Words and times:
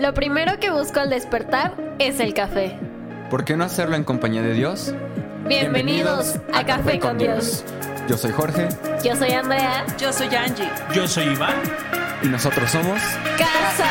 Lo 0.00 0.14
primero 0.14 0.58
que 0.58 0.70
busco 0.70 1.00
al 1.00 1.10
despertar 1.10 1.74
es 1.98 2.20
el 2.20 2.32
café. 2.34 2.78
¿Por 3.30 3.44
qué 3.44 3.56
no 3.56 3.64
hacerlo 3.64 3.96
en 3.96 4.04
compañía 4.04 4.42
de 4.42 4.54
Dios? 4.54 4.94
Bienvenidos, 5.46 6.36
a, 6.52 6.64
Café, 6.64 6.98
con 6.98 7.18
Dios. 7.18 7.64
Yo 8.08 8.16
soy 8.16 8.30
Jorge 8.32 8.68
Yo 9.04 9.14
soy 9.16 9.30
Andrea. 9.32 9.84
Yo 9.98 10.12
soy 10.12 10.34
Angie. 10.34 10.68
Yo 10.94 11.06
soy 11.06 11.24
Iván. 11.28 11.54
y 12.22 12.28
nosotros 12.28 12.70
somos 12.70 13.00
Casa. 13.38 13.88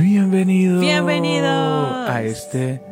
Bienvenido. 0.00 0.80
Bienvenidos. 0.80 2.08
a 2.10 2.22
este, 2.22 2.82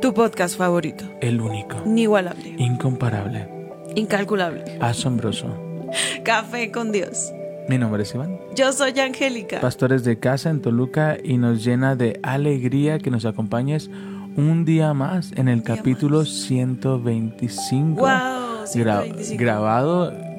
Tu 0.00 0.12
podcast 0.14 0.56
favorito. 0.56 1.04
el 1.20 1.40
único, 1.40 1.76
Inigualable. 1.84 2.54
incomparable, 2.58 3.48
Incalculable. 3.94 4.78
asombroso. 4.80 5.69
Café 6.24 6.70
con 6.70 6.92
Dios. 6.92 7.32
Mi 7.68 7.78
nombre 7.78 8.02
es 8.02 8.14
Iván, 8.14 8.36
Yo 8.56 8.72
soy 8.72 8.98
Angélica. 8.98 9.60
pastores 9.60 10.02
de 10.04 10.18
casa 10.18 10.50
en 10.50 10.60
Toluca 10.60 11.16
y 11.22 11.36
nos 11.38 11.64
llena 11.64 11.94
de 11.94 12.18
alegría 12.22 12.98
que 12.98 13.10
nos 13.10 13.24
acompañes 13.24 13.88
un 14.36 14.64
día 14.64 14.92
más 14.94 15.32
en 15.36 15.48
el 15.48 15.62
capítulo 15.62 16.18
más. 16.20 16.28
125. 16.28 18.00
Wow. 18.00 18.06
gra- 18.08 18.66
125. 18.66 19.40
grabado, 19.40 20.10
grabado 20.10 20.36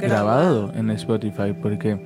Grabado. 0.67 0.73
en 0.75 0.89
Spotify 0.91 1.53
porque 1.61 1.99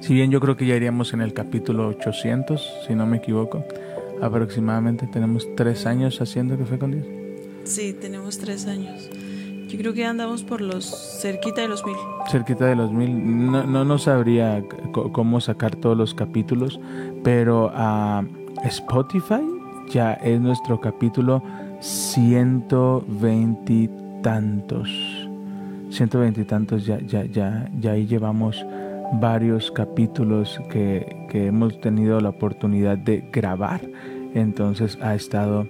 si 0.00 0.12
bien 0.14 0.30
yo 0.30 0.40
creo 0.40 0.56
que 0.56 0.66
ya 0.66 0.74
iríamos 0.76 1.12
en 1.14 1.20
el 1.22 1.32
capítulo 1.32 1.88
800, 1.88 2.84
si 2.86 2.94
no 2.94 3.06
me 3.06 3.18
equivoco, 3.18 3.64
aproximadamente 4.20 5.06
tenemos 5.06 5.46
tres 5.56 5.86
años 5.86 6.20
haciendo 6.20 6.58
Café 6.58 6.78
con 6.78 6.92
Dios. 6.92 7.06
Sí, 7.64 7.92
tenemos 7.94 8.38
tres 8.38 8.66
años. 8.66 9.08
Yo 9.68 9.78
creo 9.78 9.94
que 9.94 10.04
andamos 10.04 10.44
por 10.44 10.60
los 10.60 10.84
cerquita 11.20 11.60
de 11.60 11.68
los 11.68 11.84
mil. 11.84 11.96
cerquita 12.30 12.66
de 12.66 12.76
los 12.76 12.92
mil. 12.92 13.50
No, 13.50 13.64
no, 13.64 13.84
no 13.84 13.98
sabría 13.98 14.62
cómo 14.92 15.40
sacar 15.40 15.74
todos 15.74 15.96
los 15.96 16.14
capítulos, 16.14 16.78
pero 17.24 17.72
a 17.74 18.24
Spotify 18.64 19.42
ya 19.88 20.14
es 20.14 20.40
nuestro 20.40 20.80
capítulo 20.80 21.42
120 21.80 23.72
y 23.72 23.90
tantos. 24.22 24.88
120 25.90 26.40
y 26.40 26.44
tantos, 26.44 26.86
ya, 26.86 27.00
ya, 27.00 27.24
ya, 27.24 27.68
ya 27.80 27.92
ahí 27.92 28.06
llevamos 28.06 28.64
varios 29.14 29.70
capítulos 29.70 30.60
que, 30.70 31.26
que 31.30 31.46
hemos 31.46 31.80
tenido 31.80 32.20
la 32.20 32.28
oportunidad 32.30 32.98
de 32.98 33.28
grabar. 33.32 33.80
Entonces 34.34 34.98
ha 35.00 35.14
estado 35.14 35.66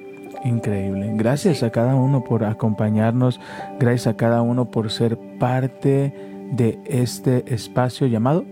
increíble. 0.46 1.10
Gracias 1.14 1.62
a 1.62 1.70
cada 1.70 1.94
uno 1.94 2.24
por 2.24 2.44
acompañarnos. 2.44 3.40
Gracias 3.78 4.06
a 4.06 4.16
cada 4.16 4.42
uno 4.42 4.70
por 4.70 4.90
ser 4.90 5.18
parte 5.38 6.14
de 6.52 6.78
este 6.86 7.44
espacio 7.52 8.06
llamado 8.06 8.44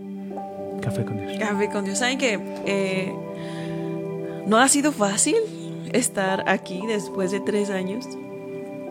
Café 0.81 1.05
con 1.05 1.19
Dios. 1.19 1.39
Café 1.39 1.71
con 1.71 1.85
Dios. 1.85 1.99
¿Saben 1.99 2.19
que 2.19 2.39
eh, 2.67 3.15
no 4.47 4.59
ha 4.59 4.69
sido 4.69 4.93
fácil 4.93 5.37
estar 5.93 6.49
aquí 6.49 6.83
después 6.87 7.31
de 7.31 7.41
tres 7.41 7.71
años? 7.71 8.07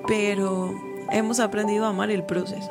Pero 0.07 0.73
hemos 1.11 1.39
aprendido 1.39 1.85
a 1.85 1.89
amar 1.89 2.09
el 2.09 2.23
proceso, 2.23 2.69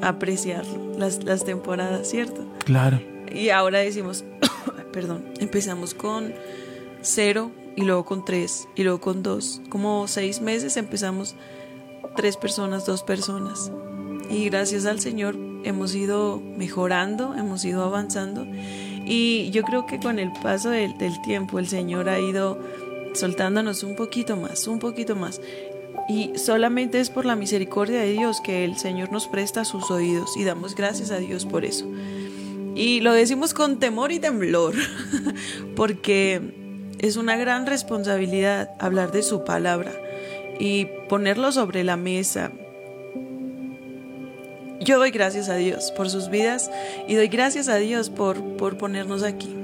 a 0.00 0.08
apreciarlo, 0.08 0.98
las, 0.98 1.22
las 1.24 1.44
temporadas, 1.44 2.08
¿cierto? 2.08 2.42
Claro. 2.64 3.00
Y 3.30 3.50
ahora 3.50 3.80
decimos, 3.80 4.24
perdón, 4.92 5.24
empezamos 5.38 5.94
con 5.94 6.32
cero 7.02 7.50
y 7.80 7.84
luego 7.84 8.04
con 8.04 8.24
tres 8.24 8.68
y 8.74 8.82
luego 8.82 9.00
con 9.00 9.22
dos. 9.22 9.62
Como 9.70 10.06
seis 10.06 10.40
meses 10.40 10.76
empezamos 10.76 11.34
tres 12.16 12.36
personas, 12.36 12.84
dos 12.84 13.02
personas. 13.02 13.72
Y 14.28 14.44
gracias 14.50 14.84
al 14.84 15.00
Señor 15.00 15.36
hemos 15.64 15.94
ido 15.94 16.40
mejorando, 16.40 17.34
hemos 17.34 17.64
ido 17.64 17.82
avanzando. 17.82 18.46
Y 19.06 19.50
yo 19.50 19.62
creo 19.62 19.86
que 19.86 19.98
con 19.98 20.18
el 20.18 20.30
paso 20.42 20.70
del, 20.70 20.94
tiempo 21.22 21.58
el 21.58 21.68
Señor 21.68 22.08
ha 22.08 22.20
ido 22.20 22.58
soltándonos 23.14 23.82
un 23.82 23.96
poquito 23.96 24.36
más, 24.36 24.66
un 24.68 24.78
poquito 24.78 25.16
más. 25.16 25.40
Y 26.08 26.32
solamente 26.36 27.00
es 27.00 27.08
por 27.08 27.24
la 27.24 27.36
misericordia 27.36 28.00
de 28.00 28.12
Dios 28.12 28.40
que 28.40 28.64
el 28.64 28.76
Señor 28.76 29.10
nos 29.10 29.26
presta 29.26 29.64
sus 29.64 29.90
oídos 29.90 30.36
y 30.36 30.44
damos 30.44 30.74
gracias 30.74 31.10
a 31.10 31.18
Dios 31.18 31.46
por 31.46 31.64
eso. 31.64 31.86
Y 32.74 33.00
lo 33.00 33.12
decimos 33.12 33.52
con 33.54 33.78
temor 33.78 34.12
y 34.12 34.20
temblor, 34.20 34.74
porque 35.76 36.69
es 37.00 37.16
una 37.16 37.36
gran 37.36 37.66
responsabilidad 37.66 38.70
hablar 38.78 39.10
de 39.10 39.22
su 39.22 39.44
palabra 39.44 39.92
y 40.58 40.86
ponerlo 41.08 41.50
sobre 41.50 41.82
la 41.82 41.96
mesa. 41.96 42.52
Yo 44.80 44.98
doy 44.98 45.10
gracias 45.10 45.48
a 45.48 45.56
Dios 45.56 45.92
por 45.92 46.10
sus 46.10 46.28
vidas 46.28 46.70
y 47.08 47.14
doy 47.14 47.28
gracias 47.28 47.68
a 47.68 47.76
Dios 47.76 48.10
por, 48.10 48.42
por 48.56 48.76
ponernos 48.76 49.22
aquí. 49.22 49.54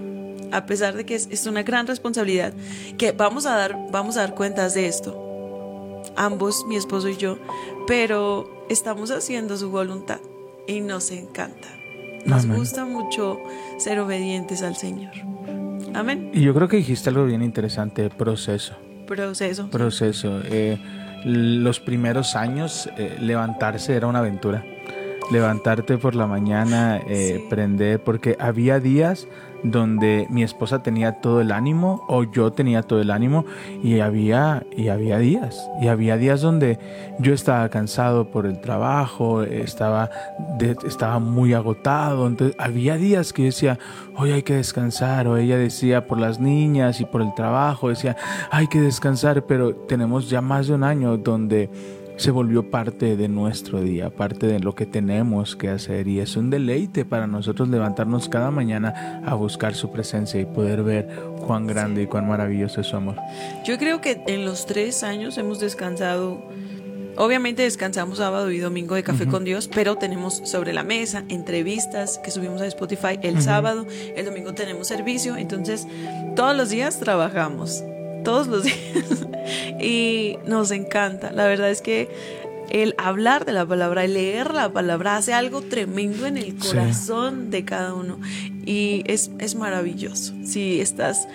A 0.51 0.65
pesar 0.65 0.95
de 0.95 1.05
que 1.05 1.15
es, 1.15 1.29
es 1.31 1.47
una 1.47 1.63
gran 1.63 1.87
responsabilidad, 1.87 2.55
que 2.97 3.13
vamos 3.13 3.45
a, 3.45 3.57
dar, 3.57 3.77
vamos 3.91 4.17
a 4.17 4.21
dar 4.21 4.35
cuentas 4.35 4.75
de 4.75 4.87
esto, 4.87 6.03
ambos, 6.17 6.65
mi 6.67 6.77
esposo 6.77 7.09
y 7.09 7.17
yo, 7.17 7.37
pero 7.87 8.65
estamos 8.71 9.11
haciendo 9.11 9.57
su 9.57 9.71
voluntad 9.71 10.21
y 10.67 10.81
nos 10.81 11.11
encanta. 11.11 11.69
Nos 12.25 12.45
Amén. 12.45 12.59
gusta 12.59 12.85
mucho 12.85 13.41
ser 13.79 13.99
obedientes 14.01 14.63
al 14.63 14.77
Señor. 14.77 15.13
Amén. 15.97 16.31
Y 16.35 16.43
yo 16.43 16.53
creo 16.55 16.69
que 16.69 16.77
dijiste 16.77 17.09
algo 17.09 17.25
bien 17.25 17.43
interesante, 17.43 18.11
proceso. 18.11 18.75
Proceso. 19.07 19.69
Proceso. 19.71 20.41
Eh, 20.45 20.79
los 21.25 21.81
primeros 21.81 22.37
años, 22.37 22.89
eh, 22.99 23.17
levantarse 23.21 23.95
era 23.97 24.07
una 24.07 24.19
aventura. 24.19 24.65
Levantarte 25.33 25.97
por 25.99 26.15
la 26.15 26.27
mañana, 26.27 26.99
eh, 27.09 27.39
Sí. 27.39 27.45
prender, 27.49 28.01
porque 28.01 28.37
había 28.39 28.79
días 28.79 29.27
donde 29.63 30.27
mi 30.31 30.43
esposa 30.43 30.83
tenía 30.83 31.21
todo 31.21 31.41
el 31.41 31.51
ánimo 31.53 32.05
o 32.09 32.25
yo 32.25 32.53
tenía 32.53 32.83
todo 32.83 33.01
el 33.01 33.11
ánimo 33.11 33.45
y 33.83 34.01
había 34.01 34.65
y 34.77 34.89
había 34.89 35.19
días 35.19 35.69
y 35.81 35.89
había 35.89 36.17
días 36.17 36.41
donde 36.41 36.79
yo 37.19 37.33
estaba 37.35 37.69
cansado 37.69 38.31
por 38.31 38.47
el 38.47 38.61
trabajo 38.61 39.43
estaba 39.43 40.11
de- 40.59 40.77
estaba 40.87 41.19
muy 41.19 41.55
agotado 41.55 42.27
entonces 42.27 42.57
había 42.59 42.97
días 42.97 43.33
que 43.33 43.43
yo 43.43 43.47
decía 43.47 43.79
hoy 44.17 44.33
hay 44.33 44.43
que 44.43 44.55
descansar 44.55 45.27
o 45.27 45.37
ella 45.37 45.57
decía 45.57 46.07
por 46.07 46.19
las 46.19 46.39
niñas 46.39 47.01
y 47.01 47.05
por 47.05 47.23
el 47.23 47.35
trabajo 47.35 47.89
decía 47.89 48.17
hay 48.51 48.67
que 48.69 48.81
descansar 48.81 49.45
pero 49.45 49.75
tenemos 49.75 50.29
ya 50.31 50.41
más 50.41 50.69
de 50.69 50.75
un 50.75 50.85
año 50.85 51.17
donde 51.17 51.71
se 52.17 52.31
volvió 52.31 52.71
parte 52.71 53.17
de 53.17 53.29
nuestro 53.29 53.81
día, 53.81 54.11
parte 54.11 54.47
de 54.47 54.61
lo 54.61 54.75
que 54.75 54.87
tenemos 54.87 55.55
que 55.55 55.69
hacer 55.69 56.09
y 56.09 56.21
es 56.21 56.37
un 56.37 56.51
deleite 56.51 57.05
para 57.05 57.27
nosotros 57.27 57.69
levantarnos 57.69 58.29
cada 58.29 58.51
mañana 58.51 59.23
a 59.25 59.35
buscar 59.35 59.75
su 59.75 59.91
presencia 59.93 60.41
y 60.41 60.47
poder 60.47 60.83
ver 60.83 61.09
cuán 61.47 61.67
grande 61.67 62.03
y 62.03 62.07
cuán 62.07 62.29
maravilloso 62.29 62.81
es 62.81 62.87
su 62.87 62.97
amor. 62.97 63.17
Yo 63.65 63.79
creo 63.79 64.01
que 64.01 64.23
en 64.27 64.45
los 64.45 64.67
tres 64.67 65.03
años 65.03 65.37
hemos 65.39 65.61
descansado. 65.61 66.43
Obviamente 67.19 67.63
descansamos 67.63 68.19
sábado 68.19 68.51
y 68.51 68.59
domingo 68.59 68.95
de 68.95 69.03
Café 69.03 69.27
con 69.27 69.45
Dios, 69.45 69.71
pero 69.75 69.97
tenemos 69.97 70.43
sobre 70.45 70.75
la 70.75 70.83
mesa 70.83 71.25
entrevistas 71.31 72.19
que 72.23 72.31
subimos 72.31 72.61
a 72.61 72.67
Spotify 72.67 73.19
el 73.23 73.41
sábado, 73.41 73.87
el 74.15 74.27
domingo 74.27 74.53
tenemos 74.53 74.89
servicio, 74.89 75.35
entonces 75.39 75.87
todos 76.35 76.55
los 76.55 76.69
días 76.69 77.01
trabajamos, 77.01 77.83
todos 78.27 78.47
los 78.49 78.65
días. 78.65 79.27
y 79.81 80.37
nos 80.47 80.71
encanta. 80.71 81.33
La 81.33 81.47
verdad 81.47 81.71
es 81.71 81.81
que 81.81 82.09
el 82.71 82.95
hablar 82.99 83.45
de 83.45 83.53
la 83.53 83.65
palabra, 83.65 84.05
el 84.05 84.15
leer 84.15 84.53
la 84.53 84.69
palabra, 84.73 85.17
hace 85.17 85.33
algo 85.33 85.63
tremendo 85.63 86.27
en 86.27 86.37
el 86.37 86.61
Sí. 86.61 86.69
corazón 86.69 87.51
de 87.51 87.65
cada 87.65 87.95
uno. 87.95 88.19
Y 88.67 89.03
es, 89.07 89.31
es 89.39 89.55
maravilloso. 89.55 90.35
Si 90.45 90.81
estás 90.81 91.29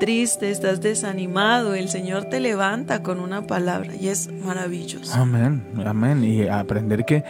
triste, 0.00 0.50
estás 0.50 0.80
desanimado, 0.80 1.74
el 1.74 1.88
Señor 1.90 2.24
te 2.24 2.40
levanta 2.40 3.02
con 3.02 3.20
una 3.20 3.46
palabra 3.46 3.94
y 3.94 4.08
es 4.08 4.30
maravilloso. 4.44 5.12
Amén, 5.14 5.62
amén. 5.84 6.24
Y 6.24 6.48
aprender 6.48 7.04
que 7.04 7.24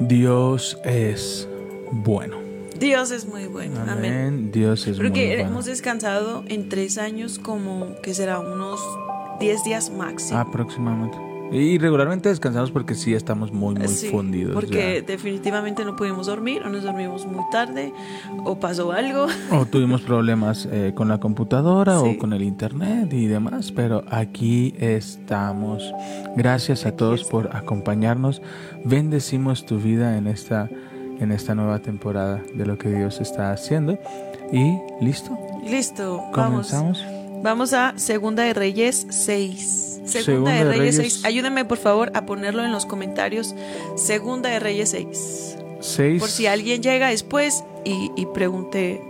Dios 0.00 0.78
es 0.84 1.48
bueno. 1.90 2.45
Dios 2.78 3.10
es 3.10 3.26
muy 3.26 3.46
bueno. 3.46 3.80
Amén. 3.82 3.92
Amén. 3.98 4.50
Dios 4.52 4.86
es 4.86 4.98
Creo 4.98 5.10
muy 5.10 5.18
que 5.18 5.34
bueno. 5.36 5.50
hemos 5.50 5.64
descansado 5.66 6.44
en 6.48 6.68
tres 6.68 6.98
años 6.98 7.38
como 7.38 7.94
que 8.02 8.14
será 8.14 8.38
unos 8.38 8.80
10 9.40 9.64
días 9.64 9.90
máximo. 9.90 10.38
Aproximadamente. 10.38 11.16
Y 11.52 11.78
regularmente 11.78 12.28
descansamos 12.28 12.72
porque 12.72 12.96
sí 12.96 13.14
estamos 13.14 13.52
muy, 13.52 13.76
muy 13.76 13.86
Sí, 13.86 14.08
fundidos. 14.08 14.52
Porque 14.52 15.00
ya. 15.00 15.06
definitivamente 15.06 15.84
no 15.84 15.94
pudimos 15.94 16.26
dormir 16.26 16.62
o 16.64 16.68
nos 16.70 16.82
dormimos 16.82 17.24
muy 17.24 17.44
tarde 17.52 17.92
o 18.44 18.58
pasó 18.58 18.90
algo. 18.90 19.26
O 19.52 19.64
tuvimos 19.64 20.02
problemas 20.02 20.66
eh, 20.72 20.90
con 20.96 21.06
la 21.06 21.20
computadora 21.20 22.00
Sí. 22.00 22.06
o 22.16 22.18
con 22.18 22.32
el 22.32 22.42
internet 22.42 23.12
y 23.12 23.26
demás, 23.26 23.70
pero 23.70 24.02
aquí 24.10 24.74
estamos. 24.80 25.92
Gracias 26.36 26.84
a 26.84 26.96
todos 26.96 27.22
por 27.22 27.54
acompañarnos. 27.54 28.42
Bendecimos 28.84 29.66
tu 29.66 29.78
vida 29.78 30.18
en 30.18 30.26
esta, 30.26 30.68
en 31.20 31.32
esta 31.32 31.54
nueva 31.54 31.78
temporada 31.80 32.42
de 32.54 32.66
lo 32.66 32.78
que 32.78 32.88
Dios 32.88 33.20
está 33.20 33.52
haciendo. 33.52 33.98
Y 34.52 34.78
listo, 35.04 35.36
Listo, 35.64 36.22
vamos. 36.34 36.68
comenzamos. 36.70 37.04
Vamos 37.42 37.72
a 37.72 37.92
Segunda 37.96 38.42
de 38.44 38.54
Reyes 38.54 39.06
6. 39.10 40.00
Segunda, 40.06 40.22
Segunda 40.22 40.50
de 40.52 40.64
Reyes 40.64 40.96
Reyes. 40.98 41.12
6. 41.14 41.24
Ayúdenme 41.24 41.64
por 41.64 41.78
favor 41.78 42.10
a 42.14 42.26
ponerlo 42.26 42.64
en 42.64 42.72
los 42.72 42.86
comentarios. 42.86 43.54
Segunda 43.96 44.48
de 44.50 44.60
Reyes 44.60 44.90
6. 44.90 45.56
6. 45.80 46.20
Por 46.20 46.28
si 46.30 46.46
alguien 46.46 46.82
llega 46.82 47.08
después 47.08 47.64
y, 47.84 48.10
y 48.16 48.26
pregunte, 48.26 49.00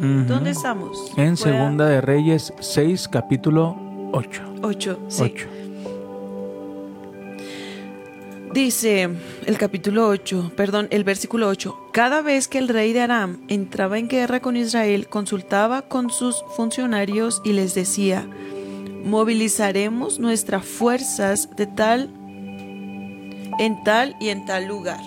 ¿dónde 0.00 0.50
estamos? 0.50 1.10
En 1.16 1.36
Pueda- 1.36 1.36
Segunda 1.36 1.86
de 1.86 2.00
Reyes 2.00 2.52
6, 2.58 3.08
capítulo 3.08 3.76
8. 4.12 4.42
Ocho, 4.62 4.98
sí. 5.08 5.22
8. 5.24 5.46
Dice 8.56 9.10
el 9.44 9.58
capítulo 9.58 10.08
8, 10.08 10.52
perdón, 10.56 10.88
el 10.90 11.04
versículo 11.04 11.46
8, 11.46 11.90
cada 11.92 12.22
vez 12.22 12.48
que 12.48 12.56
el 12.56 12.68
rey 12.68 12.94
de 12.94 13.02
Aram 13.02 13.44
entraba 13.48 13.98
en 13.98 14.08
guerra 14.08 14.40
con 14.40 14.56
Israel, 14.56 15.08
consultaba 15.08 15.82
con 15.82 16.08
sus 16.08 16.42
funcionarios 16.56 17.42
y 17.44 17.52
les 17.52 17.74
decía, 17.74 18.26
movilizaremos 19.04 20.20
nuestras 20.20 20.64
fuerzas 20.64 21.54
de 21.54 21.66
tal 21.66 22.08
en 23.58 23.84
tal 23.84 24.16
y 24.20 24.30
en 24.30 24.46
tal 24.46 24.64
lugar. 24.64 25.02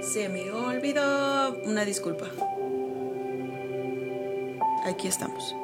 Se 0.00 0.28
me 0.28 0.48
olvidó 0.52 1.56
una 1.64 1.84
disculpa. 1.84 2.26
Aquí 4.84 5.08
estamos. 5.08 5.56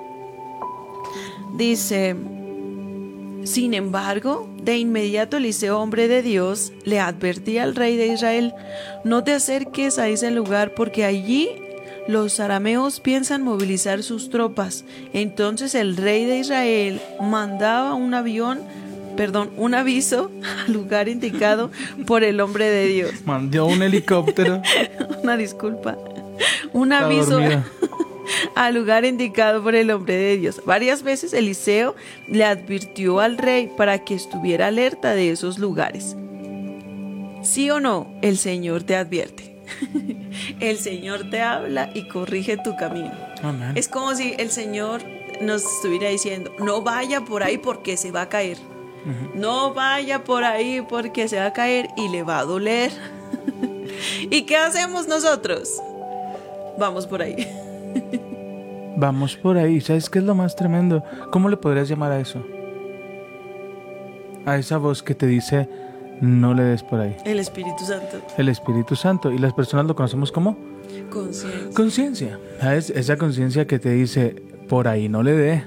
Dice, 1.56 2.16
sin 3.46 3.74
embargo, 3.74 4.48
de 4.60 4.76
inmediato 4.76 5.36
Eliseo, 5.36 5.78
hombre 5.78 6.08
de 6.08 6.20
Dios, 6.20 6.72
le 6.84 6.98
advertía 6.98 7.62
al 7.62 7.76
rey 7.76 7.96
de 7.96 8.08
Israel, 8.08 8.52
no 9.04 9.22
te 9.22 9.32
acerques 9.32 10.00
a 10.00 10.08
ese 10.08 10.32
lugar 10.32 10.74
porque 10.74 11.04
allí 11.04 11.48
los 12.08 12.40
arameos 12.40 12.98
piensan 12.98 13.42
movilizar 13.42 14.02
sus 14.02 14.30
tropas. 14.30 14.84
Entonces 15.12 15.76
el 15.76 15.96
rey 15.96 16.24
de 16.24 16.38
Israel 16.38 17.00
mandaba 17.20 17.94
un 17.94 18.14
avión, 18.14 18.62
perdón, 19.16 19.50
un 19.56 19.74
aviso 19.74 20.28
al 20.66 20.72
lugar 20.72 21.08
indicado 21.08 21.70
por 22.04 22.24
el 22.24 22.40
hombre 22.40 22.68
de 22.68 22.86
Dios. 22.88 23.12
Mandó 23.24 23.66
un 23.66 23.80
helicóptero. 23.80 24.60
Una 25.22 25.36
disculpa. 25.36 25.96
Un 26.72 26.92
aviso. 26.92 27.40
al 28.54 28.74
lugar 28.74 29.04
indicado 29.04 29.62
por 29.62 29.74
el 29.74 29.90
hombre 29.90 30.16
de 30.16 30.36
Dios. 30.36 30.62
Varias 30.64 31.02
veces 31.02 31.32
Eliseo 31.32 31.94
le 32.28 32.44
advirtió 32.44 33.20
al 33.20 33.38
rey 33.38 33.70
para 33.76 34.04
que 34.04 34.14
estuviera 34.14 34.68
alerta 34.68 35.14
de 35.14 35.30
esos 35.30 35.58
lugares. 35.58 36.16
Sí 37.42 37.70
o 37.70 37.80
no, 37.80 38.12
el 38.22 38.38
Señor 38.38 38.82
te 38.82 38.96
advierte. 38.96 39.56
el 40.60 40.78
Señor 40.78 41.30
te 41.30 41.40
habla 41.40 41.90
y 41.94 42.08
corrige 42.08 42.56
tu 42.56 42.76
camino. 42.76 43.12
Amén. 43.42 43.72
Es 43.76 43.88
como 43.88 44.14
si 44.14 44.34
el 44.38 44.50
Señor 44.50 45.02
nos 45.40 45.62
estuviera 45.64 46.08
diciendo, 46.08 46.52
no 46.58 46.82
vaya 46.82 47.20
por 47.20 47.42
ahí 47.42 47.58
porque 47.58 47.96
se 47.96 48.10
va 48.10 48.22
a 48.22 48.28
caer. 48.28 48.58
No 49.34 49.72
vaya 49.72 50.24
por 50.24 50.42
ahí 50.42 50.80
porque 50.80 51.28
se 51.28 51.36
va 51.36 51.46
a 51.46 51.52
caer 51.52 51.88
y 51.96 52.08
le 52.08 52.24
va 52.24 52.40
a 52.40 52.44
doler. 52.44 52.90
¿Y 54.30 54.42
qué 54.42 54.56
hacemos 54.56 55.06
nosotros? 55.06 55.80
Vamos 56.76 57.06
por 57.06 57.22
ahí. 57.22 57.65
Vamos 58.96 59.36
por 59.36 59.58
ahí. 59.58 59.80
¿Sabes 59.80 60.08
qué 60.08 60.18
es 60.20 60.24
lo 60.24 60.34
más 60.34 60.56
tremendo? 60.56 61.02
¿Cómo 61.30 61.48
le 61.48 61.56
podrías 61.56 61.88
llamar 61.88 62.12
a 62.12 62.20
eso? 62.20 62.42
A 64.46 64.56
esa 64.56 64.78
voz 64.78 65.02
que 65.02 65.14
te 65.14 65.26
dice, 65.26 65.68
no 66.20 66.54
le 66.54 66.62
des 66.62 66.82
por 66.82 67.00
ahí. 67.00 67.16
El 67.24 67.38
Espíritu 67.38 67.84
Santo. 67.84 68.16
El 68.38 68.48
Espíritu 68.48 68.96
Santo. 68.96 69.30
Y 69.32 69.38
las 69.38 69.52
personas 69.52 69.86
lo 69.86 69.94
conocemos 69.94 70.32
como 70.32 70.56
Conciencia. 71.10 71.70
conciencia. 71.74 72.38
¿Sabes? 72.60 72.90
Esa 72.90 73.16
conciencia 73.18 73.66
que 73.66 73.78
te 73.78 73.90
dice, 73.90 74.36
por 74.68 74.88
ahí 74.88 75.08
no 75.08 75.22
le 75.22 75.32
dé. 75.32 75.64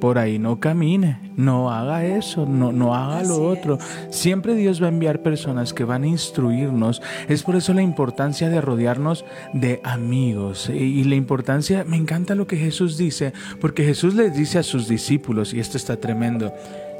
Por 0.00 0.18
ahí 0.18 0.38
no 0.38 0.58
camine, 0.60 1.18
no 1.36 1.70
haga 1.70 2.04
eso, 2.04 2.46
no, 2.46 2.72
no 2.72 2.94
haga 2.94 3.22
lo 3.22 3.34
Así 3.34 3.42
otro. 3.42 3.78
Siempre 4.10 4.54
Dios 4.54 4.80
va 4.82 4.86
a 4.86 4.88
enviar 4.90 5.22
personas 5.22 5.74
que 5.74 5.84
van 5.84 6.04
a 6.04 6.06
instruirnos. 6.06 7.02
Es 7.28 7.42
por 7.42 7.56
eso 7.56 7.74
la 7.74 7.82
importancia 7.82 8.48
de 8.48 8.60
rodearnos 8.60 9.24
de 9.52 9.80
amigos. 9.84 10.70
Y, 10.70 10.72
y 11.00 11.04
la 11.04 11.16
importancia, 11.16 11.84
me 11.86 11.96
encanta 11.96 12.34
lo 12.34 12.46
que 12.46 12.56
Jesús 12.56 12.96
dice, 12.96 13.32
porque 13.60 13.84
Jesús 13.84 14.14
les 14.14 14.34
dice 14.34 14.58
a 14.58 14.62
sus 14.62 14.88
discípulos, 14.88 15.52
y 15.52 15.60
esto 15.60 15.76
está 15.76 15.96
tremendo, 15.96 16.52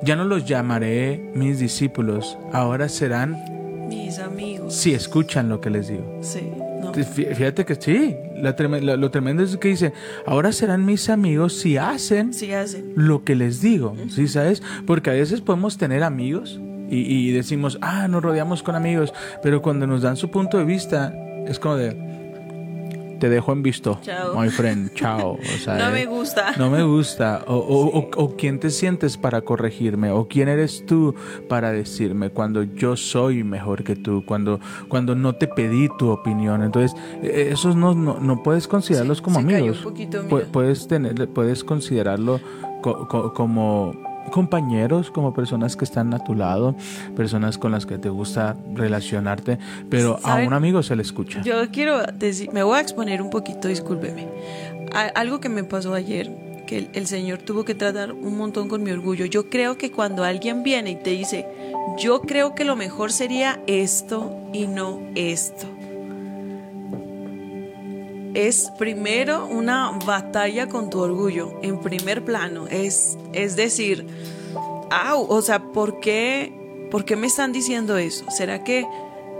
ya 0.02 0.16
no 0.16 0.24
los 0.24 0.44
llamaré 0.44 1.30
mis 1.34 1.58
discípulos, 1.58 2.38
ahora 2.52 2.88
serán 2.88 3.36
Mis 3.88 4.18
amigos. 4.18 4.74
si 4.74 4.92
escuchan 4.94 5.48
lo 5.48 5.60
que 5.60 5.70
les 5.70 5.88
digo. 5.88 6.18
Sí. 6.20 6.40
Fí- 6.92 7.34
Fíjate 7.34 7.64
que 7.64 7.74
sí, 7.76 8.14
la 8.36 8.56
treme- 8.56 8.80
lo, 8.80 8.96
lo 8.96 9.10
tremendo 9.10 9.42
es 9.42 9.56
que 9.56 9.68
dice, 9.68 9.92
ahora 10.26 10.52
serán 10.52 10.84
mis 10.84 11.08
amigos 11.10 11.54
si 11.58 11.76
hacen 11.76 12.32
lo 12.96 13.24
que 13.24 13.34
les 13.34 13.60
digo, 13.60 13.96
¿sí 14.08 14.28
sabes? 14.28 14.62
Porque 14.86 15.10
a 15.10 15.14
veces 15.14 15.40
podemos 15.40 15.78
tener 15.78 16.02
amigos 16.02 16.60
y, 16.90 16.98
y 16.98 17.32
decimos, 17.32 17.78
ah, 17.82 18.08
nos 18.08 18.22
rodeamos 18.22 18.62
con 18.62 18.74
amigos, 18.74 19.12
pero 19.42 19.62
cuando 19.62 19.86
nos 19.86 20.02
dan 20.02 20.16
su 20.16 20.30
punto 20.30 20.58
de 20.58 20.64
vista, 20.64 21.14
es 21.46 21.58
como 21.58 21.76
de, 21.76 21.96
te 23.20 23.28
dejo 23.28 23.52
en 23.52 23.62
visto, 23.62 24.00
Chao. 24.02 24.34
my 24.40 24.48
friend, 24.48 24.92
chao. 24.94 25.34
O 25.34 25.38
sea, 25.64 25.76
No 25.78 25.88
eh, 25.90 25.92
me 25.92 26.06
gusta. 26.06 26.52
No 26.58 26.70
me 26.70 26.82
gusta. 26.82 27.44
O, 27.46 27.54
o- 27.54 27.98
o- 28.00 28.10
o 28.16 28.36
quién 28.36 28.58
te 28.58 28.70
sientes 28.70 29.16
para 29.16 29.42
corregirme, 29.42 30.10
o 30.10 30.26
quién 30.26 30.48
eres 30.48 30.84
tú 30.86 31.14
para 31.48 31.70
decirme 31.70 32.30
cuando 32.30 32.64
yo 32.64 32.96
soy 32.96 33.44
mejor 33.44 33.84
que 33.84 33.94
tú, 33.94 34.24
cuando, 34.26 34.58
cuando 34.88 35.14
no 35.14 35.36
te 35.36 35.46
pedí 35.46 35.88
tu 35.98 36.10
opinión. 36.10 36.62
Entonces, 36.64 36.92
eh, 37.22 37.50
esos 37.52 37.76
no, 37.76 37.94
no, 37.94 38.18
no 38.18 38.42
puedes 38.42 38.66
considerarlos 38.66 39.18
Sí, 39.18 39.24
como 39.24 39.42
cayó 39.44 39.56
amigos. 39.58 39.78
un 39.78 39.84
poquito, 39.84 40.22
puedes, 40.50 40.88
tener, 40.88 41.28
puedes 41.28 41.62
considerarlo 41.62 42.40
co- 42.82 43.06
co- 43.06 43.32
como 43.34 43.92
compañeros, 44.30 45.10
como 45.10 45.32
personas 45.34 45.76
que 45.76 45.84
están 45.84 46.14
a 46.14 46.18
tu 46.24 46.34
lado, 46.34 46.74
personas 47.16 47.58
con 47.58 47.72
las 47.72 47.86
que 47.86 47.98
te 47.98 48.08
gusta 48.08 48.56
relacionarte, 48.74 49.58
pero 49.88 50.18
a 50.24 50.36
un 50.36 50.52
amigo 50.52 50.82
se 50.82 50.96
le 50.96 51.02
escucha. 51.02 51.42
Yo 51.42 51.70
quiero 51.70 52.02
decir, 52.14 52.50
me 52.52 52.62
voy 52.62 52.78
a 52.78 52.80
exponer 52.80 53.20
un 53.22 53.30
poquito, 53.30 53.68
discúlpeme. 53.68 54.26
A- 54.94 55.08
algo 55.20 55.40
que 55.40 55.48
me 55.48 55.64
pasó 55.64 55.94
ayer, 55.94 56.30
que 56.66 56.78
el, 56.78 56.90
el 56.94 57.06
Señor 57.06 57.38
tuvo 57.38 57.64
que 57.64 57.74
tratar 57.74 58.12
un 58.12 58.36
montón 58.38 58.68
con 58.68 58.82
mi 58.82 58.90
orgullo. 58.90 59.24
Yo 59.26 59.50
creo 59.50 59.76
que 59.76 59.90
cuando 59.90 60.24
alguien 60.24 60.62
viene 60.62 60.90
y 60.92 60.96
te 60.96 61.10
dice, 61.10 61.46
yo 61.98 62.20
creo 62.22 62.54
que 62.54 62.64
lo 62.64 62.76
mejor 62.76 63.10
sería 63.12 63.60
esto 63.66 64.32
y 64.52 64.66
no 64.66 65.00
esto. 65.14 65.66
Es 68.46 68.72
primero 68.78 69.46
una 69.46 69.90
batalla 70.06 70.66
con 70.66 70.88
tu 70.88 70.98
orgullo, 71.00 71.58
en 71.60 71.78
primer 71.78 72.24
plano. 72.24 72.66
Es, 72.68 73.18
es 73.34 73.54
decir, 73.54 74.06
au, 74.90 75.26
o 75.28 75.42
sea, 75.42 75.60
¿por 75.60 76.00
qué, 76.00 76.88
¿por 76.90 77.04
qué 77.04 77.16
me 77.16 77.26
están 77.26 77.52
diciendo 77.52 77.98
eso? 77.98 78.24
¿Será 78.30 78.64
que 78.64 78.86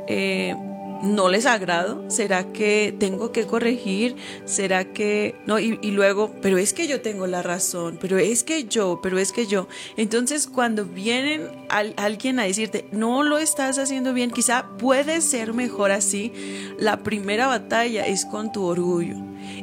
eh, 0.07 0.55
no 1.03 1.29
les 1.29 1.47
agrado? 1.47 2.05
¿Será 2.11 2.53
que 2.53 2.95
tengo 2.99 3.33
que 3.33 3.47
corregir? 3.47 4.17
¿Será 4.45 4.85
que 4.85 5.35
no? 5.47 5.59
Y, 5.59 5.79
luego, 5.91 6.33
pero 6.43 6.59
es 6.59 6.73
que 6.73 6.87
yo 6.87 7.01
tengo 7.01 7.27
la 7.27 7.43
razón, 7.43 7.99
pero 8.01 8.19
es 8.19 8.45
que 8.45 8.65
yo, 8.65 9.01
pero 9.03 9.19
es 9.19 9.33
que 9.33 9.47
yo. 9.47 9.67
Entonces, 9.97 10.47
cuando 10.47 10.85
vienen 10.85 11.49
al- 11.69 11.95
alguien 11.97 12.39
a 12.39 12.45
decirte, 12.45 12.87
no 12.93 13.23
lo 13.23 13.39
estás 13.39 13.79
haciendo 13.79 14.13
bien, 14.13 14.31
quizá 14.31 14.69
puede 14.79 15.21
ser 15.21 15.55
mejor 15.55 15.91
así, 15.91 16.33
la 16.79 17.03
primera 17.03 17.47
batalla 17.47 18.07
es 18.07 18.25
con 18.27 18.53
tu 18.53 18.65
orgullo. 18.65 19.17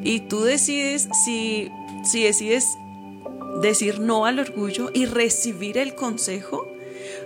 Y 0.04 0.22
tú 0.22 0.42
decides 0.42 1.08
si, 1.26 1.70
si 2.04 2.24
decides 2.24 2.66
decir 3.62 4.00
no 4.00 4.26
al 4.26 4.40
orgullo 4.40 4.90
y 4.94 5.06
recibir 5.06 5.78
el 5.78 5.96
consejo. 5.96 6.68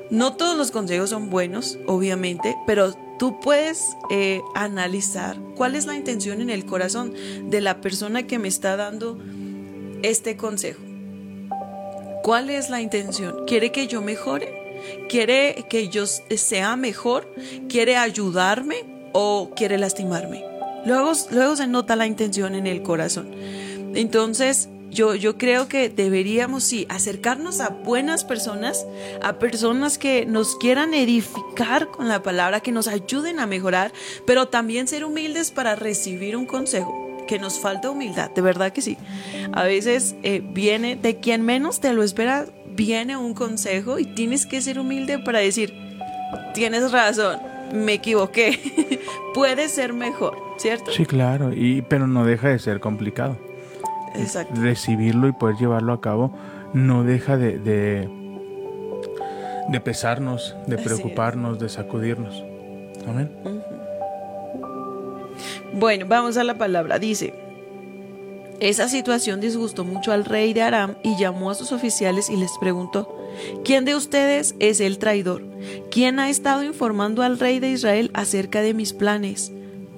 No 0.10 0.36
todos 0.36 0.58
los 0.58 0.72
consejos 0.72 1.10
son 1.10 1.30
buenos, 1.30 1.77
obviamente, 1.88 2.56
pero 2.68 2.94
tú 3.22 3.40
puedes 3.40 3.98
eh, 4.10 4.42
analizar 4.56 5.38
cuál 5.56 5.75
es 5.75 5.86
la 5.86 5.96
intención 5.96 6.42
en 6.42 6.50
el 6.50 6.66
corazón 6.66 7.13
de 7.51 7.62
la 7.62 7.80
persona 7.80 8.25
que 8.25 8.40
me 8.40 8.48
está 8.48 8.78
dando 8.78 9.20
este 10.01 10.38
consejo. 10.38 10.82
¿Cuál 12.24 12.50
es 12.50 12.72
la 12.72 12.82
intención? 12.82 13.46
¿Quiere 13.46 13.72
que 13.72 13.86
yo 13.86 14.01
mejore? 14.01 14.51
¿Quiere 15.08 15.68
que 15.70 15.90
yo 15.90 16.08
sea 16.08 16.75
mejor? 16.75 17.32
¿Quiere 17.70 17.96
ayudarme 17.96 18.86
o 19.13 19.51
quiere 19.56 19.78
lastimarme? 19.78 20.44
Luego, 20.88 21.12
luego 21.30 21.56
se 21.56 21.68
nota 21.68 21.96
la 21.96 22.08
intención 22.08 22.56
en 22.56 22.66
el 22.66 22.82
corazón. 22.82 23.30
Entonces, 23.94 24.68
yo, 24.92 25.16
yo 25.16 25.38
creo 25.38 25.68
que 25.68 25.90
deberíamos, 25.90 26.64
sí, 26.64 26.86
acercarnos 26.90 27.62
a 27.62 27.70
buenas 27.70 28.26
personas, 28.26 28.86
a 29.22 29.40
personas 29.40 29.98
que 29.98 30.26
nos 30.26 30.58
quieran 30.58 30.94
edificar 30.94 31.88
con 31.88 32.10
la 32.10 32.22
palabra, 32.22 32.60
que 32.60 32.74
nos 32.74 32.88
ayuden 32.88 33.40
a 33.40 33.48
mejorar, 33.48 33.94
pero 34.28 34.50
también 34.50 34.88
ser 34.88 35.06
humildes 35.06 35.52
para 35.52 35.76
recibir 35.76 36.36
un 36.36 36.46
consejo, 36.46 37.24
que 37.28 37.40
nos 37.40 37.60
falta 37.60 37.90
humildad, 37.90 38.32
de 38.32 38.42
verdad 38.42 38.74
que 38.74 38.82
sí. 38.82 38.98
A 39.54 39.64
veces 39.64 40.16
eh, 40.24 40.44
viene 40.44 40.98
de 40.98 41.20
quien 41.20 41.42
menos 41.42 41.80
te 41.80 41.94
lo 41.94 42.04
espera, 42.04 42.46
viene 42.76 43.16
un 43.16 43.34
consejo 43.34 43.98
y 43.98 44.06
tienes 44.06 44.46
que 44.46 44.62
ser 44.62 44.78
humilde 44.78 45.20
para 45.20 45.40
decir, 45.40 45.74
tienes 46.54 46.92
razón, 46.92 47.40
me 47.74 47.94
equivoqué, 47.94 49.00
puede 49.34 49.70
ser 49.70 49.94
mejor, 49.94 50.38
¿cierto? 50.58 50.92
Sí, 50.92 51.06
claro, 51.06 51.54
y, 51.54 51.82
pero 51.82 52.08
no 52.08 52.26
deja 52.26 52.50
de 52.50 52.60
ser 52.60 52.82
complicado. 52.82 53.38
Exacto. 54.15 54.53
recibirlo 54.62 55.27
y 55.27 55.32
poder 55.32 55.56
llevarlo 55.58 55.94
a 55.94 56.01
cabo 56.01 56.32
no 56.74 57.03
deja 57.03 57.38
de, 57.38 57.60
de, 57.60 58.10
de 59.70 59.80
pesarnos, 59.82 60.56
de 60.68 60.75
Así 60.75 60.84
es. 60.84 60.88
preocuparnos, 60.88 61.60
de 61.60 61.70
sacudirnos. 61.70 62.44
Amén. 63.08 63.32
Bueno, 65.74 66.06
vamos 66.08 66.38
a 66.38 66.44
la 66.44 66.58
palabra. 66.58 67.00
Dice, 67.00 67.34
esa 68.60 68.88
situación 68.88 69.39
disgustó 69.41 69.84
mucho 69.86 70.12
al 70.12 70.25
rey 70.25 70.53
de 70.53 70.62
Aram 70.62 70.96
y 71.03 71.18
llamó 71.18 71.50
a 71.50 71.56
sus 71.56 71.72
oficiales 71.72 72.30
y 72.30 72.36
les 72.38 72.51
preguntó, 72.60 73.18
¿quién 73.65 73.86
de 73.86 73.96
ustedes 73.96 74.56
es 74.60 74.82
el 74.82 74.98
traidor? 75.00 75.44
¿Quién 75.89 76.20
ha 76.20 76.30
estado 76.30 76.63
informando 76.63 77.24
al 77.24 77.39
rey 77.39 77.60
de 77.60 77.70
Israel 77.70 78.12
acerca 78.13 78.62
de 78.62 78.74
mis 78.74 78.94
planes? 78.94 79.51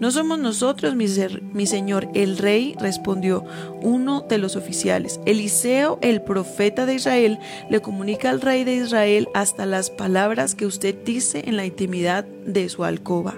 No 0.04 0.12
somos 0.12 0.38
nosotros, 0.38 0.98
mi, 0.98 1.66
señor. 1.66 2.10
El 2.14 2.38
rey 2.38 2.76
respondió, 2.78 3.46
uno 3.82 4.20
de 4.20 4.38
los 4.38 4.58
oficiales. 4.58 5.22
Eliseo, 5.26 5.98
el 6.02 6.22
profeta 6.22 6.86
de 6.86 6.96
Israel, 6.96 7.40
le 7.70 7.80
comunica 7.80 8.30
al 8.30 8.42
rey 8.42 8.66
de 8.66 8.76
Israel 8.76 9.30
hasta 9.34 9.66
las 9.66 9.90
palabras 9.90 10.56
que 10.56 10.66
usted 10.66 10.94
dice 11.06 11.44
en 11.48 11.56
la 11.56 11.66
intimidad 11.66 12.26
de 12.26 12.68
su 12.68 12.84
alcoba. 12.84 13.36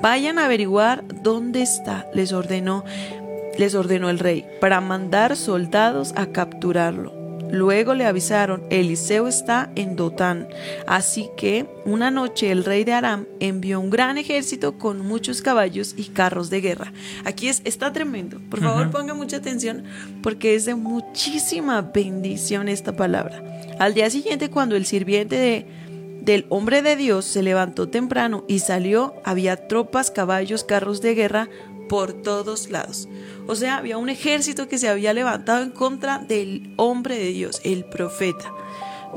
Vayan 0.00 0.38
a 0.38 0.44
averiguar 0.44 1.02
dónde 1.24 1.62
está, 1.62 2.06
les 2.14 2.32
ordenó, 2.32 2.84
les 3.58 3.74
ordenó 3.74 4.08
el 4.08 4.20
rey, 4.20 4.46
para 4.60 4.80
mandar 4.80 5.36
soldados 5.36 6.12
a 6.14 6.26
capturarlo. 6.26 7.17
Luego 7.50 7.94
le 7.94 8.04
avisaron, 8.04 8.62
Eliseo 8.70 9.26
está 9.26 9.70
en 9.74 9.96
Dotán. 9.96 10.48
Así 10.86 11.28
que 11.36 11.66
una 11.84 12.10
noche 12.10 12.50
el 12.50 12.64
rey 12.64 12.84
de 12.84 12.92
Aram 12.92 13.26
envió 13.40 13.80
un 13.80 13.90
gran 13.90 14.18
ejército 14.18 14.78
con 14.78 15.00
muchos 15.00 15.42
caballos 15.42 15.94
y 15.96 16.04
carros 16.04 16.50
de 16.50 16.60
guerra. 16.60 16.92
Aquí 17.24 17.48
es, 17.48 17.62
está 17.64 17.92
tremendo. 17.92 18.40
Por 18.50 18.60
favor, 18.60 18.90
ponga 18.90 19.14
mucha 19.14 19.38
atención 19.38 19.84
porque 20.22 20.54
es 20.54 20.64
de 20.64 20.74
muchísima 20.74 21.80
bendición 21.82 22.68
esta 22.68 22.94
palabra. 22.96 23.42
Al 23.78 23.94
día 23.94 24.10
siguiente, 24.10 24.50
cuando 24.50 24.76
el 24.76 24.84
sirviente 24.86 25.36
de, 25.36 25.66
del 26.20 26.46
hombre 26.50 26.82
de 26.82 26.96
Dios 26.96 27.24
se 27.24 27.42
levantó 27.42 27.88
temprano 27.88 28.44
y 28.48 28.58
salió, 28.58 29.14
había 29.24 29.68
tropas, 29.68 30.10
caballos, 30.10 30.64
carros 30.64 31.00
de 31.00 31.14
guerra 31.14 31.48
por 31.88 32.12
todos 32.12 32.70
lados. 32.70 33.08
O 33.46 33.54
sea, 33.54 33.78
había 33.78 33.98
un 33.98 34.08
ejército 34.08 34.68
que 34.68 34.78
se 34.78 34.88
había 34.88 35.12
levantado 35.12 35.62
en 35.62 35.70
contra 35.70 36.18
del 36.18 36.72
hombre 36.76 37.18
de 37.18 37.32
Dios, 37.32 37.60
el 37.64 37.84
profeta. 37.84 38.52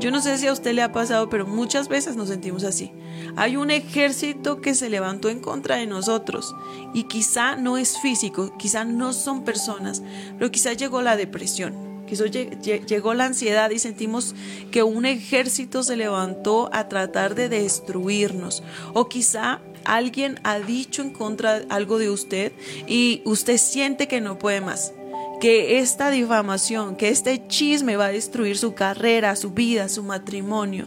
Yo 0.00 0.10
no 0.10 0.22
sé 0.22 0.38
si 0.38 0.46
a 0.46 0.52
usted 0.52 0.72
le 0.72 0.82
ha 0.82 0.92
pasado, 0.92 1.28
pero 1.28 1.46
muchas 1.46 1.88
veces 1.88 2.16
nos 2.16 2.28
sentimos 2.28 2.64
así. 2.64 2.92
Hay 3.36 3.56
un 3.56 3.70
ejército 3.70 4.60
que 4.60 4.74
se 4.74 4.88
levantó 4.88 5.28
en 5.28 5.40
contra 5.40 5.76
de 5.76 5.86
nosotros 5.86 6.54
y 6.94 7.04
quizá 7.04 7.56
no 7.56 7.76
es 7.76 8.00
físico, 8.00 8.56
quizá 8.56 8.84
no 8.84 9.12
son 9.12 9.44
personas, 9.44 10.02
pero 10.38 10.50
quizá 10.50 10.72
llegó 10.72 11.02
la 11.02 11.16
depresión, 11.16 12.04
quizá 12.06 12.24
llegó 12.24 13.14
la 13.14 13.26
ansiedad 13.26 13.70
y 13.70 13.78
sentimos 13.78 14.34
que 14.70 14.82
un 14.82 15.04
ejército 15.04 15.82
se 15.82 15.96
levantó 15.96 16.70
a 16.72 16.88
tratar 16.88 17.34
de 17.34 17.48
destruirnos 17.48 18.62
o 18.94 19.08
quizá 19.08 19.60
alguien 19.84 20.40
ha 20.44 20.58
dicho 20.58 21.02
en 21.02 21.10
contra 21.10 21.62
algo 21.68 21.98
de 21.98 22.10
usted 22.10 22.52
y 22.86 23.22
usted 23.24 23.58
siente 23.58 24.08
que 24.08 24.20
no 24.20 24.38
puede 24.38 24.60
más, 24.60 24.92
que 25.40 25.78
esta 25.78 26.10
difamación, 26.10 26.96
que 26.96 27.08
este 27.08 27.46
chisme 27.48 27.96
va 27.96 28.06
a 28.06 28.12
destruir 28.12 28.56
su 28.56 28.74
carrera, 28.74 29.36
su 29.36 29.50
vida, 29.50 29.88
su 29.88 30.02
matrimonio. 30.02 30.86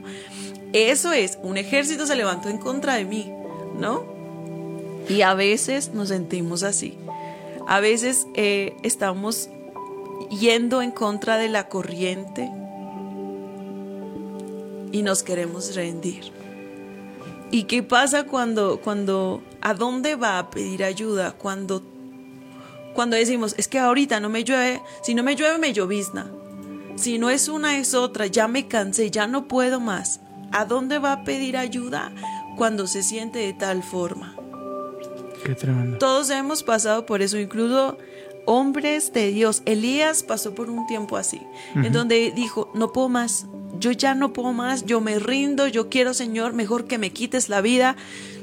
Eso 0.73 1.11
es, 1.13 1.37
un 1.41 1.57
ejército 1.57 2.05
se 2.05 2.15
levantó 2.15 2.49
en 2.49 2.57
contra 2.57 2.95
de 2.95 3.05
mí, 3.05 3.31
¿no? 3.79 4.03
Y 5.07 5.21
a 5.21 5.33
veces 5.33 5.93
nos 5.93 6.09
sentimos 6.09 6.63
así. 6.63 6.97
A 7.67 7.79
veces 7.79 8.27
eh, 8.35 8.75
estamos 8.83 9.49
yendo 10.29 10.81
en 10.81 10.91
contra 10.91 11.37
de 11.37 11.49
la 11.49 11.67
corriente 11.67 12.49
y 14.91 15.01
nos 15.01 15.23
queremos 15.23 15.75
rendir. 15.75 16.31
¿Y 17.51 17.63
qué 17.63 17.83
pasa 17.83 18.23
cuando, 18.23 18.81
cuando, 18.81 19.43
a 19.61 19.73
dónde 19.73 20.15
va 20.15 20.39
a 20.39 20.49
pedir 20.49 20.83
ayuda? 20.83 21.31
Cuando, 21.33 21.83
cuando 22.93 23.15
decimos, 23.15 23.55
es 23.57 23.67
que 23.67 23.79
ahorita 23.79 24.19
no 24.19 24.29
me 24.29 24.43
llueve, 24.43 24.81
si 25.03 25.13
no 25.13 25.23
me 25.23 25.35
llueve 25.35 25.57
me 25.57 25.73
llovizna. 25.73 26.31
Si 26.95 27.17
no 27.17 27.29
es 27.29 27.49
una 27.49 27.77
es 27.77 27.93
otra, 27.93 28.27
ya 28.27 28.47
me 28.47 28.67
cansé, 28.67 29.11
ya 29.11 29.27
no 29.27 29.47
puedo 29.47 29.79
más. 29.79 30.21
¿A 30.51 30.65
dónde 30.65 30.99
va 30.99 31.11
a 31.11 31.23
pedir 31.23 31.57
ayuda 31.57 32.11
cuando 32.55 32.87
se 32.87 33.03
siente 33.03 33.39
de 33.39 33.53
tal 33.53 33.83
forma? 33.83 34.35
Qué 35.45 35.53
tremendo. 35.55 35.97
Todos 35.97 36.29
hemos 36.29 36.63
pasado 36.63 37.05
por 37.05 37.21
eso, 37.21 37.37
incluso 37.37 37.97
hombres 38.45 39.13
de 39.13 39.31
Dios. 39.31 39.61
Elías 39.65 40.23
pasó 40.23 40.55
por 40.55 40.69
un 40.69 40.85
tiempo 40.87 41.17
así, 41.17 41.41
en 41.75 41.91
donde 41.91 42.31
dijo, 42.35 42.71
no 42.73 42.91
puedo 42.91 43.09
más, 43.09 43.47
yo 43.79 43.91
ya 43.91 44.15
no 44.15 44.33
puedo 44.33 44.53
más, 44.53 44.85
yo 44.85 45.01
me 45.01 45.19
rindo, 45.19 45.67
yo 45.67 45.89
quiero 45.89 46.13
Señor, 46.13 46.53
mejor 46.53 46.85
que 46.85 46.97
me 46.97 47.11
quites 47.11 47.49
la 47.49 47.61
vida, 47.61 47.95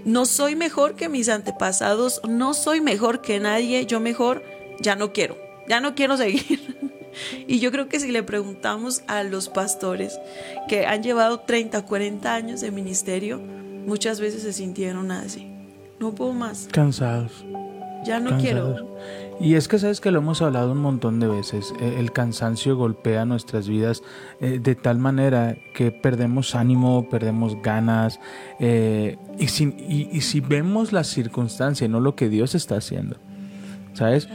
no 0.05 0.27
soy 0.27 0.57
mejor 0.57 0.95
que 0.95 1.09
mis 1.09 1.29
antepasados, 1.29 2.21
no 2.29 2.55
soy 2.55 2.81
mejor 2.81 3.21
que 3.21 3.41
nadie, 3.41 3.87
yo 3.87 4.01
mejor 4.01 4.43
ya 4.81 4.97
no 4.97 5.13
quiero, 5.13 5.37
ya 5.69 5.81
no 5.81 5.95
quiero 5.95 6.17
seguir. 6.17 6.93
Y 7.47 7.59
yo 7.59 7.71
creo 7.71 7.89
que 7.89 8.01
si 8.01 8.11
le 8.11 8.23
preguntamos 8.23 9.03
a 9.07 9.23
los 9.23 9.51
pastores 9.51 10.19
que 10.67 10.87
han 10.87 11.03
llevado 11.03 11.41
30, 11.41 11.83
40 11.85 12.35
años 12.35 12.63
de 12.63 12.71
ministerio, 12.71 13.39
muchas 13.87 14.19
veces 14.19 14.43
se 14.43 14.55
sintieron 14.55 15.11
así. 15.11 15.47
No 15.99 16.15
puedo 16.15 16.33
más. 16.33 16.69
Cansados. 16.73 17.45
Ya 18.05 18.19
no 18.19 18.31
Cansados. 18.31 18.41
quiero. 18.41 18.97
Y 19.41 19.55
es 19.55 19.67
que 19.67 19.79
sabes 19.79 20.01
que 20.01 20.11
lo 20.11 20.19
hemos 20.19 20.41
hablado 20.43 20.73
un 20.73 20.79
montón 20.79 21.19
de 21.19 21.27
veces, 21.27 21.75
eh, 21.81 21.97
el 21.99 22.13
cansancio 22.13 22.77
golpea 22.77 23.25
nuestras 23.25 23.69
vidas 23.69 24.03
eh, 24.41 24.61
de 24.63 24.75
tal 24.75 24.99
manera 24.99 25.57
que 25.75 25.91
perdemos 25.91 26.55
ánimo, 26.55 27.09
perdemos 27.09 27.61
ganas, 27.61 28.21
eh, 28.61 29.17
y, 29.39 29.49
si, 29.49 29.65
y, 29.65 30.09
y 30.13 30.21
si 30.21 30.41
vemos 30.41 30.93
la 30.93 31.03
circunstancia 31.03 31.85
y 31.85 31.89
no 31.89 31.99
lo 31.99 32.15
que 32.15 32.29
Dios 32.29 32.55
está 32.55 32.77
haciendo, 32.77 33.17
¿sabes? 33.95 34.29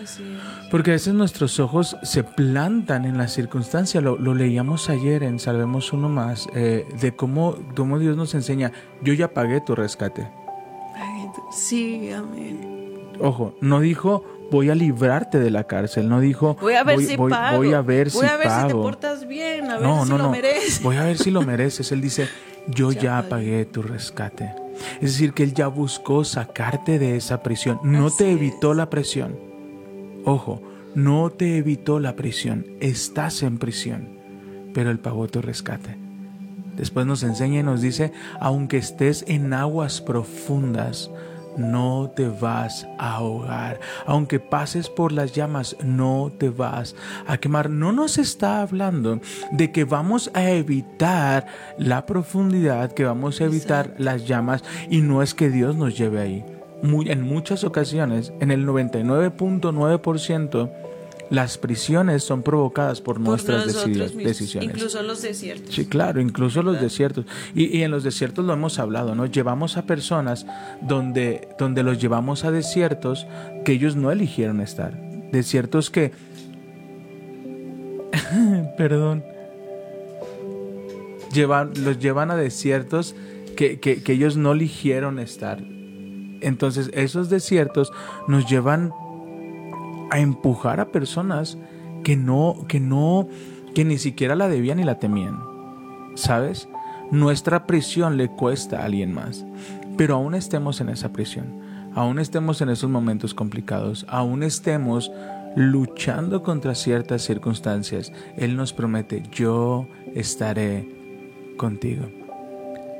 Porque 0.70 0.92
a 0.92 0.94
veces 0.94 1.13
nuestros 1.13 1.60
ojos 1.62 1.96
se 2.04 2.24
plantan 2.24 3.06
en 3.06 3.18
la 3.18 3.30
circunstancia, 3.30 4.01
lo, 4.01 4.18
lo 4.18 4.36
leíamos 4.36 4.89
ayer 4.89 5.24
en 5.24 5.39
Salvemos 5.39 5.94
Uno 5.94 6.10
Más, 6.10 6.48
eh, 6.54 6.86
de 7.00 7.16
cómo, 7.16 7.56
cómo 7.75 8.00
Dios 8.00 8.18
nos 8.18 8.36
enseña, 8.36 8.74
yo 9.01 9.13
ya 9.13 9.34
pagué 9.34 9.62
tu 9.62 9.75
rescate. 9.75 10.27
Sí, 11.51 12.12
amén. 12.12 12.77
Ojo, 13.20 13.56
no 13.62 13.80
dijo 13.80 14.24
voy 14.51 14.70
a 14.70 14.75
librarte 14.75 15.39
de 15.39 15.50
la 15.51 15.66
cárcel, 15.66 16.08
no 16.10 16.20
dijo 16.20 16.56
Voy 16.62 16.74
a 16.75 16.84
ver 16.84 17.00
si 17.00 17.16
voy, 17.16 17.30
pago. 17.32 17.58
voy 17.58 17.74
a 17.74 17.82
ver 17.82 18.10
Voy 18.12 18.22
si 18.25 18.27
a 18.32 18.38
ver 18.38 18.50
si 18.50 18.68
te 18.68 18.74
portas 18.74 19.27
bien, 19.27 19.70
a 19.70 19.75
ver 19.77 19.84
no, 19.88 20.04
si 20.04 20.10
no, 20.12 20.18
lo 20.18 20.24
no. 20.25 20.32
mereces. 20.32 20.82
Voy 20.84 20.96
a 20.98 21.04
ver 21.04 21.18
si 21.18 21.32
lo 21.32 21.42
mereces. 21.42 21.92
Él 21.92 22.01
dice, 22.01 22.27
yo 22.68 22.92
Ya 22.92 23.01
ya, 23.22 23.30
pagué. 23.30 23.66
tu 23.66 23.82
rescate. 23.82 24.54
Es 25.01 25.13
decir, 25.13 25.34
que 25.34 25.44
él 25.44 25.54
ya 25.54 25.68
buscó 25.68 26.24
sacarte 26.24 27.00
de 27.00 27.16
esa 27.18 27.42
prisión. 27.44 27.80
No 27.84 28.08
Así 28.08 28.18
te 28.20 28.32
evitó 28.32 28.74
la 28.74 28.89
prisión. 28.89 29.36
Ojo, 30.25 30.62
no 30.96 31.30
te 31.32 31.58
evitó 31.58 32.00
la 32.00 32.16
prisión. 32.16 32.66
Estás 32.80 33.42
en 33.44 33.58
prisión, 33.58 34.10
pero 34.74 34.92
él 34.92 35.00
pagó 35.00 35.27
tu 35.27 35.42
rescate. 35.42 35.98
Después 36.75 37.08
nos 37.08 37.24
enseña 37.24 37.62
y 37.62 37.63
nos 37.63 37.82
dice, 37.82 38.12
aunque 38.39 38.77
estés 38.77 39.24
en 39.27 39.51
aguas 39.54 40.00
profundas, 40.00 41.10
no 41.58 42.12
te 42.16 42.28
vas 42.28 42.88
a 42.98 43.16
ahogar. 43.16 43.80
Aunque 44.06 44.40
pases 44.40 44.90
por 44.90 45.12
las 45.12 45.34
llamas, 45.34 45.76
no 45.84 46.32
te 46.38 46.50
vas 46.50 46.96
a 47.28 47.38
quemar. 47.38 47.70
No 47.70 47.92
nos 47.92 48.18
está 48.18 48.62
hablando 48.62 49.20
de 49.52 49.72
que 49.72 49.84
vamos 49.84 50.32
a 50.34 50.50
evitar 50.52 51.48
la 51.78 52.06
profundidad, 52.06 52.92
que 52.92 53.06
vamos 53.06 53.42
a 53.42 53.46
evitar 53.46 53.94
las 53.98 54.28
llamas 54.28 54.64
y 54.90 55.02
no 55.02 55.22
es 55.22 55.34
que 55.34 55.50
Dios 55.50 55.76
nos 55.76 55.98
lleve 55.98 56.22
ahí. 56.22 56.46
Muy, 56.84 57.10
en 57.10 57.24
muchas 57.24 57.64
ocasiones, 57.64 58.32
en 58.40 58.52
el 58.52 58.68
99.9%, 58.68 60.70
las 61.29 61.57
prisiones 61.57 62.24
son 62.24 62.41
provocadas 62.43 63.01
por, 63.01 63.15
Por 63.15 63.25
nuestras 63.25 63.65
mismos, 63.65 64.15
decisiones. 64.15 64.69
Incluso 64.69 65.01
los 65.03 65.22
desiertos. 65.22 65.74
Sí, 65.74 65.86
claro, 65.86 66.22
incluso 66.22 66.63
los 66.63 66.79
desiertos. 66.79 67.25
Y, 67.53 67.77
y 67.77 67.84
en 67.84 67.91
los 67.91 68.03
desiertos 68.03 68.46
lo 68.46 68.53
hemos 68.53 68.79
hablado, 68.79 69.15
¿no? 69.15 69.25
Llevamos 69.25 69.77
a 69.77 69.86
personas 69.86 70.46
donde, 70.81 71.50
donde 71.60 71.84
los 71.84 72.00
llevamos 72.00 72.46
a 72.46 72.51
desiertos 72.51 73.27
que 73.65 73.74
ellos 73.74 73.96
no 73.96 74.12
eligieron 74.12 74.62
estar. 74.62 74.98
Desiertos 75.31 75.89
que... 75.89 76.12
Perdón. 78.77 79.24
Llevan, 81.34 81.72
los 81.84 82.00
llevan 82.00 82.31
a 82.31 82.36
desiertos 82.38 83.15
que, 83.55 83.79
que, 83.79 84.01
que 84.01 84.13
ellos 84.13 84.38
no 84.38 84.53
eligieron 84.53 85.19
estar. 85.19 85.60
Entonces 86.41 86.89
esos 86.93 87.29
desiertos 87.29 87.91
nos 88.27 88.50
llevan 88.50 88.93
a 90.12 90.20
empujar 90.20 90.80
a 90.80 90.92
personas 90.92 91.58
que 92.04 92.16
no, 92.16 92.66
que 92.68 92.80
no, 92.80 93.28
que 93.74 93.86
ni 93.86 93.98
siquiera 93.98 94.36
la 94.36 94.48
debían 94.48 94.78
ni 94.78 94.84
la 94.84 95.00
temían. 95.00 95.40
¿Sabes? 96.16 96.68
Nuestra 97.12 97.66
prisión 97.66 98.18
le 98.18 98.30
cuesta 98.30 98.82
a 98.82 98.86
alguien 98.86 99.14
más. 99.14 99.46
Pero 99.98 100.16
aún 100.16 100.36
estemos 100.36 100.80
en 100.80 100.90
esa 100.90 101.12
prisión, 101.12 101.60
aún 101.96 102.20
estemos 102.20 102.62
en 102.62 102.70
esos 102.70 102.90
momentos 102.90 103.34
complicados, 103.34 104.06
aún 104.08 104.44
estemos 104.44 105.12
luchando 105.56 106.44
contra 106.44 106.76
ciertas 106.76 107.24
circunstancias, 107.24 108.14
Él 108.38 108.56
nos 108.56 108.74
promete, 108.74 109.24
yo 109.32 109.88
estaré 110.14 110.88
contigo. 111.58 112.06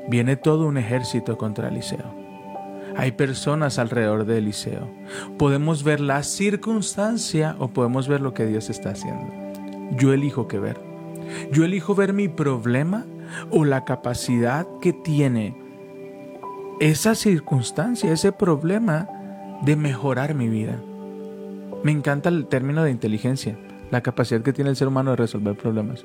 Viene 0.08 0.36
todo 0.36 0.66
un 0.66 0.76
ejército 0.76 1.38
contra 1.38 1.68
Eliseo. 1.68 2.17
Hay 2.98 3.12
personas 3.12 3.78
alrededor 3.78 4.24
de 4.24 4.38
Eliseo. 4.38 4.90
Podemos 5.38 5.84
ver 5.84 6.00
la 6.00 6.24
circunstancia 6.24 7.54
o 7.60 7.68
podemos 7.68 8.08
ver 8.08 8.20
lo 8.20 8.34
que 8.34 8.44
Dios 8.44 8.70
está 8.70 8.90
haciendo. 8.90 9.32
Yo 9.92 10.12
elijo 10.12 10.48
qué 10.48 10.58
ver. 10.58 10.80
Yo 11.52 11.64
elijo 11.64 11.94
ver 11.94 12.12
mi 12.12 12.26
problema 12.26 13.06
o 13.50 13.64
la 13.64 13.84
capacidad 13.84 14.66
que 14.80 14.92
tiene 14.92 15.56
esa 16.80 17.14
circunstancia, 17.14 18.12
ese 18.12 18.32
problema 18.32 19.08
de 19.62 19.76
mejorar 19.76 20.34
mi 20.34 20.48
vida. 20.48 20.74
Me 21.84 21.92
encanta 21.92 22.30
el 22.30 22.46
término 22.46 22.82
de 22.82 22.90
inteligencia, 22.90 23.56
la 23.92 24.00
capacidad 24.00 24.42
que 24.42 24.52
tiene 24.52 24.70
el 24.70 24.76
ser 24.76 24.88
humano 24.88 25.10
de 25.10 25.18
resolver 25.18 25.56
problemas. 25.56 26.04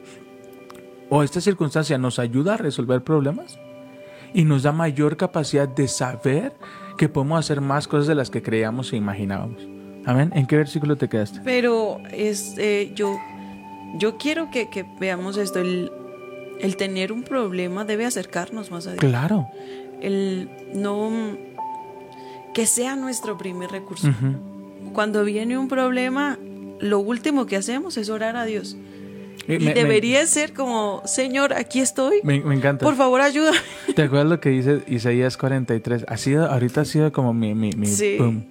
O 1.10 1.24
esta 1.24 1.42
circunstancia 1.42 1.98
nos 1.98 2.20
ayuda 2.20 2.54
a 2.54 2.58
resolver 2.58 3.04
problemas 3.04 3.58
y 4.32 4.44
nos 4.44 4.62
da 4.62 4.72
mayor 4.72 5.18
capacidad 5.18 5.68
de 5.68 5.88
saber 5.88 6.54
que 6.98 7.10
podemos 7.10 7.40
hacer 7.40 7.62
más 7.62 7.88
cosas 7.88 8.08
de 8.08 8.16
las 8.16 8.30
que 8.30 8.42
creíamos 8.42 8.94
e 8.94 8.98
imaginábamos. 8.98 9.68
Amén. 10.06 10.32
¿En 10.36 10.46
qué 10.48 10.58
versículo 10.58 10.96
te 10.96 11.08
quedaste? 11.08 11.40
Pero 11.44 12.00
es, 12.12 12.56
eh, 12.58 12.92
yo, 12.96 13.18
yo 13.98 14.18
quiero 14.18 14.50
que, 14.52 14.70
que 14.70 14.86
veamos 15.00 15.38
esto. 15.38 15.60
El, 15.60 15.92
el 16.60 16.76
tener 16.78 17.12
un 17.12 17.24
problema 17.24 17.86
debe 17.86 18.06
acercarnos 18.06 18.72
más 18.72 18.88
a 18.88 18.92
Dios. 18.92 19.00
Claro. 19.00 19.48
El 20.02 20.50
no 20.74 21.38
que 22.54 22.66
sea 22.68 22.96
nuestro 22.96 23.38
primer 23.38 23.72
recurso. 23.72 24.10
Cuando 24.94 25.24
viene 25.24 25.58
un 25.58 25.68
problema, 25.68 26.38
lo 26.80 27.00
último 27.00 27.46
que 27.46 27.56
hacemos 27.56 27.98
es 27.98 28.10
orar 28.10 28.36
a 28.36 28.46
Dios. 28.46 28.78
Eh, 29.48 29.56
Y 29.60 29.60
me- 29.60 29.66
me- 29.66 29.74
debería 29.74 30.26
ser 30.26 30.54
como, 30.54 31.02
Señor, 31.06 31.54
aquí 31.54 31.80
estoy. 31.80 32.20
Me, 32.24 32.40
me 32.42 32.56
encanta. 32.56 32.86
Por 32.86 32.96
favor, 32.96 33.20
ayúdame. 33.22 33.58
¿Te 33.96 34.04
acuerdas 34.04 34.28
lo 34.30 34.40
que 34.40 34.50
dice 34.50 34.82
Isaías 34.88 35.36
43? 35.38 36.06
Ha 36.08 36.18
sido, 36.18 36.50
ahorita 36.50 36.82
ha 36.82 36.86
sido 36.86 37.12
como 37.12 37.34
mi, 37.34 37.54
mi, 37.54 37.72
mi 37.72 37.88
Sí. 37.88 38.18
boom. 38.18 38.46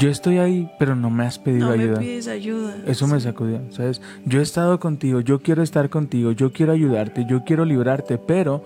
Yo 0.00 0.10
estoy 0.10 0.38
ahí, 0.38 0.68
pero 0.80 0.96
no 0.96 1.08
me 1.08 1.24
has 1.24 1.38
pedido 1.38 1.68
No 1.70 1.76
me 1.76 1.84
ayuda. 1.84 2.00
pides 2.00 2.26
ayuda. 2.26 2.76
Eso 2.84 3.06
me 3.06 3.20
sacudió, 3.20 3.60
¿sabes? 3.70 4.02
Yo 4.24 4.40
he 4.40 4.42
estado 4.42 4.80
contigo, 4.80 5.20
yo 5.20 5.38
quiero 5.40 5.62
estar 5.62 5.88
contigo, 5.88 6.32
yo 6.32 6.52
quiero 6.52 6.72
ayudarte, 6.72 7.24
yo 7.28 7.44
quiero 7.44 7.64
librarte, 7.64 8.18
pero 8.18 8.64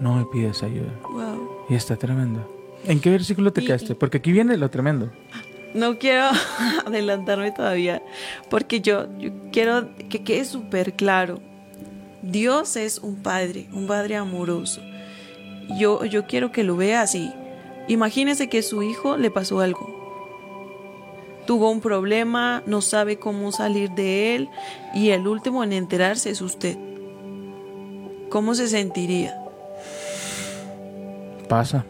no 0.00 0.16
me 0.16 0.24
pides 0.32 0.64
ayuda. 0.64 0.90
Wow. 1.08 1.48
Y 1.70 1.74
está 1.76 1.94
tremendo. 1.94 2.50
¿En 2.84 3.00
qué 3.00 3.10
versículo 3.10 3.52
te 3.52 3.62
Y- 3.62 3.66
quedaste? 3.66 3.94
Porque 3.94 4.18
aquí 4.18 4.32
viene 4.32 4.56
lo 4.56 4.68
tremendo. 4.70 5.10
No 5.74 5.98
quiero 5.98 6.30
adelantarme 6.86 7.50
todavía, 7.50 8.00
porque 8.48 8.80
yo, 8.80 9.08
quiero 9.52 9.90
que 10.08 10.22
quede 10.22 10.44
súper 10.44 10.94
claro. 10.94 11.40
Dios 12.22 12.76
es 12.76 12.98
un 12.98 13.16
padre, 13.16 13.68
un 13.72 13.86
padre 13.86 14.16
amoroso. 14.16 14.80
Yo, 15.78 16.04
yo 16.04 16.26
quiero 16.26 16.52
que 16.52 16.62
lo 16.62 16.76
vea 16.76 17.02
así. 17.02 17.32
Imagínese 17.88 18.48
que 18.48 18.62
su 18.62 18.82
hijo 18.82 19.16
le 19.16 19.30
pasó 19.30 19.60
algo. 19.60 19.94
Tuvo 21.46 21.70
un 21.70 21.80
problema, 21.80 22.62
no 22.66 22.80
sabe 22.80 23.18
cómo 23.18 23.52
salir 23.52 23.90
de 23.90 24.34
él 24.34 24.48
y 24.94 25.10
el 25.10 25.26
último 25.26 25.62
en 25.62 25.74
enterarse 25.74 26.30
es 26.30 26.40
usted. 26.40 26.78
¿Cómo 28.30 28.54
se 28.54 28.68
sentiría? 28.68 29.38
Pasa. 31.48 31.84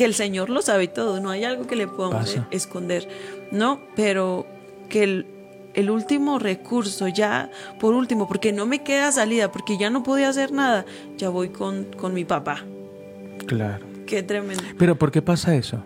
Que 0.00 0.06
el 0.06 0.14
Señor 0.14 0.48
lo 0.48 0.62
sabe 0.62 0.88
todo, 0.88 1.20
no 1.20 1.28
hay 1.28 1.44
algo 1.44 1.66
que 1.66 1.76
le 1.76 1.86
podamos 1.86 2.30
Pasa. 2.30 2.48
esconder, 2.50 3.06
¿no? 3.52 3.80
Pero 3.94 4.46
que 4.88 5.02
el, 5.02 5.26
el 5.74 5.90
último 5.90 6.38
recurso, 6.38 7.06
ya 7.06 7.50
por 7.78 7.92
último, 7.92 8.26
porque 8.26 8.50
no 8.50 8.64
me 8.64 8.82
queda 8.82 9.12
salida, 9.12 9.52
porque 9.52 9.76
ya 9.76 9.90
no 9.90 10.02
podía 10.02 10.30
hacer 10.30 10.52
nada, 10.52 10.86
ya 11.18 11.28
voy 11.28 11.50
con, 11.50 11.84
con 11.98 12.14
mi 12.14 12.24
papá. 12.24 12.64
Claro. 13.44 13.84
Qué 14.06 14.22
tremendo. 14.22 14.62
Pero 14.78 14.96
¿por 14.96 15.10
qué 15.10 15.20
pasa 15.20 15.54
eso? 15.54 15.82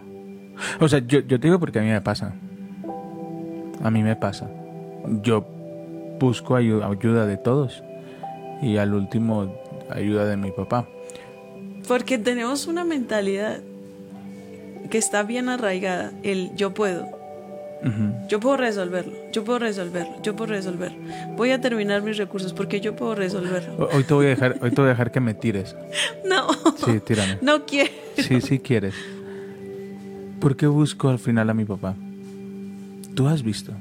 O 0.78 0.86
sea, 0.88 1.00
yo, 1.00 1.18
yo 1.18 1.40
te 1.40 1.48
digo 1.48 1.58
porque 1.58 1.80
a 1.80 1.82
mí 1.82 1.88
me 1.88 2.00
pasa. 2.00 2.34
A 3.82 3.90
mí 3.90 4.00
me 4.04 4.14
pasa. 4.14 4.48
Yo 5.24 5.44
busco 6.20 6.54
ayu- 6.54 6.88
ayuda 6.88 7.26
de 7.26 7.36
todos. 7.36 7.82
Y 8.62 8.76
al 8.76 8.94
último, 8.94 9.52
ayuda 9.90 10.24
de 10.26 10.36
mi 10.36 10.52
papá. 10.52 10.86
Porque 11.88 12.16
tenemos 12.16 12.68
una 12.68 12.84
mentalidad 12.84 13.58
que 14.94 14.98
está 14.98 15.24
bien 15.24 15.48
arraigada, 15.48 16.12
el 16.22 16.52
yo 16.54 16.72
puedo, 16.72 17.08
yo 18.28 18.38
puedo 18.38 18.56
resolverlo, 18.56 19.12
yo 19.32 19.42
puedo 19.42 19.58
resolverlo, 19.58 20.22
yo 20.22 20.36
puedo 20.36 20.52
resolverlo. 20.52 20.96
Voy 21.36 21.50
a 21.50 21.60
terminar 21.60 22.00
mis 22.02 22.16
recursos 22.16 22.52
porque 22.52 22.80
yo 22.80 22.94
puedo 22.94 23.16
resolverlo. 23.16 23.74
Ho- 23.76 23.88
Hoy 23.92 24.04
te 24.04 24.14
voy 24.14 24.26
a 24.26 24.28
dejar, 24.28 24.56
hoy 24.62 24.70
te 24.70 24.76
voy 24.80 24.84
a 24.86 24.90
dejar 24.90 25.10
que 25.10 25.18
me 25.18 25.34
tires. 25.34 25.74
No, 26.24 26.46
Sí, 26.86 27.00
tírame. 27.04 27.38
no 27.42 27.66
quiero. 27.66 27.90
Sí, 28.18 28.40
sí 28.40 28.60
quieres. 28.60 28.94
¿Por 30.38 30.56
qué 30.56 30.68
busco 30.68 31.08
al 31.08 31.18
final 31.18 31.50
a 31.50 31.54
mi 31.54 31.64
papá? 31.64 31.96
Tú 33.16 33.26
has 33.26 33.42
visto. 33.42 33.72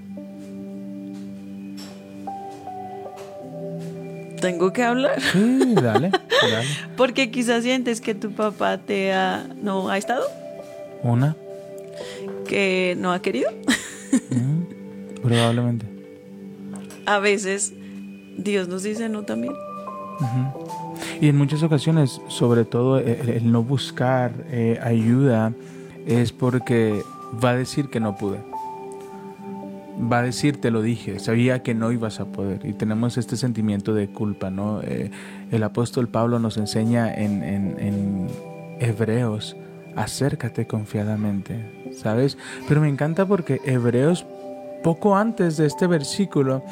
Tengo 4.42 4.74
que 4.74 4.82
hablar. 4.84 5.22
Sí, 5.22 5.76
dale, 5.76 6.10
dale. 6.10 6.68
Porque 6.98 7.30
quizás 7.30 7.62
sientes 7.64 8.02
que 8.02 8.16
tu 8.16 8.32
papá 8.32 8.80
te 8.80 9.14
ha, 9.14 9.46
no 9.62 9.90
ha 9.90 9.98
estado, 10.00 10.24
Una, 11.04 11.36
que 12.48 12.96
no 12.98 13.12
ha 13.12 13.22
querido. 13.22 13.52
mm, 14.32 15.22
probablemente. 15.22 15.86
A 17.06 17.20
veces 17.20 17.74
Dios 18.38 18.68
nos 18.68 18.84
dice 18.84 19.10
no 19.10 19.24
también. 19.24 19.54
Y 21.20 21.28
en 21.28 21.38
muchas 21.38 21.64
ocasiones, 21.64 22.22
sobre 22.28 22.64
todo 22.66 22.98
el, 23.00 23.30
el 23.30 23.52
no 23.52 23.64
buscar 23.64 24.32
eh, 24.52 24.80
ayuda, 24.82 25.54
es 26.06 26.32
porque 26.32 27.02
va 27.44 27.52
a 27.52 27.56
decir 27.58 27.90
que 27.90 28.00
no 28.00 28.16
pude. 28.16 28.38
Va 30.12 30.20
a 30.20 30.24
decir, 30.24 30.60
te 30.60 30.72
lo 30.72 30.82
dije, 30.82 31.20
sabía 31.20 31.62
que 31.62 31.74
no 31.76 31.92
ibas 31.92 32.20
a 32.20 32.26
poder. 32.26 32.62
Y 32.66 32.74
tenemos 32.74 33.18
este 33.18 33.38
sentimiento 33.38 33.94
de 33.94 34.08
culpa, 34.08 34.50
¿no? 34.50 34.82
Eh, 34.82 35.12
el 35.52 35.64
apóstol 35.64 36.08
Pablo 36.08 36.40
nos 36.40 36.58
enseña 36.58 37.14
en, 37.14 37.44
en- 37.44 37.80
en 37.80 38.28
Hebreos, 38.80 39.56
acércate 39.96 40.68
confiadamente, 40.68 41.92
¿sabes? 41.94 42.38
Pero 42.68 42.82
me 42.82 42.90
encanta 42.90 43.26
porque 43.26 43.60
Hebreos, 43.66 44.26
poco 44.84 45.16
antes 45.16 45.58
de 45.58 45.66
este 45.66 45.88
versículo, 45.88 46.64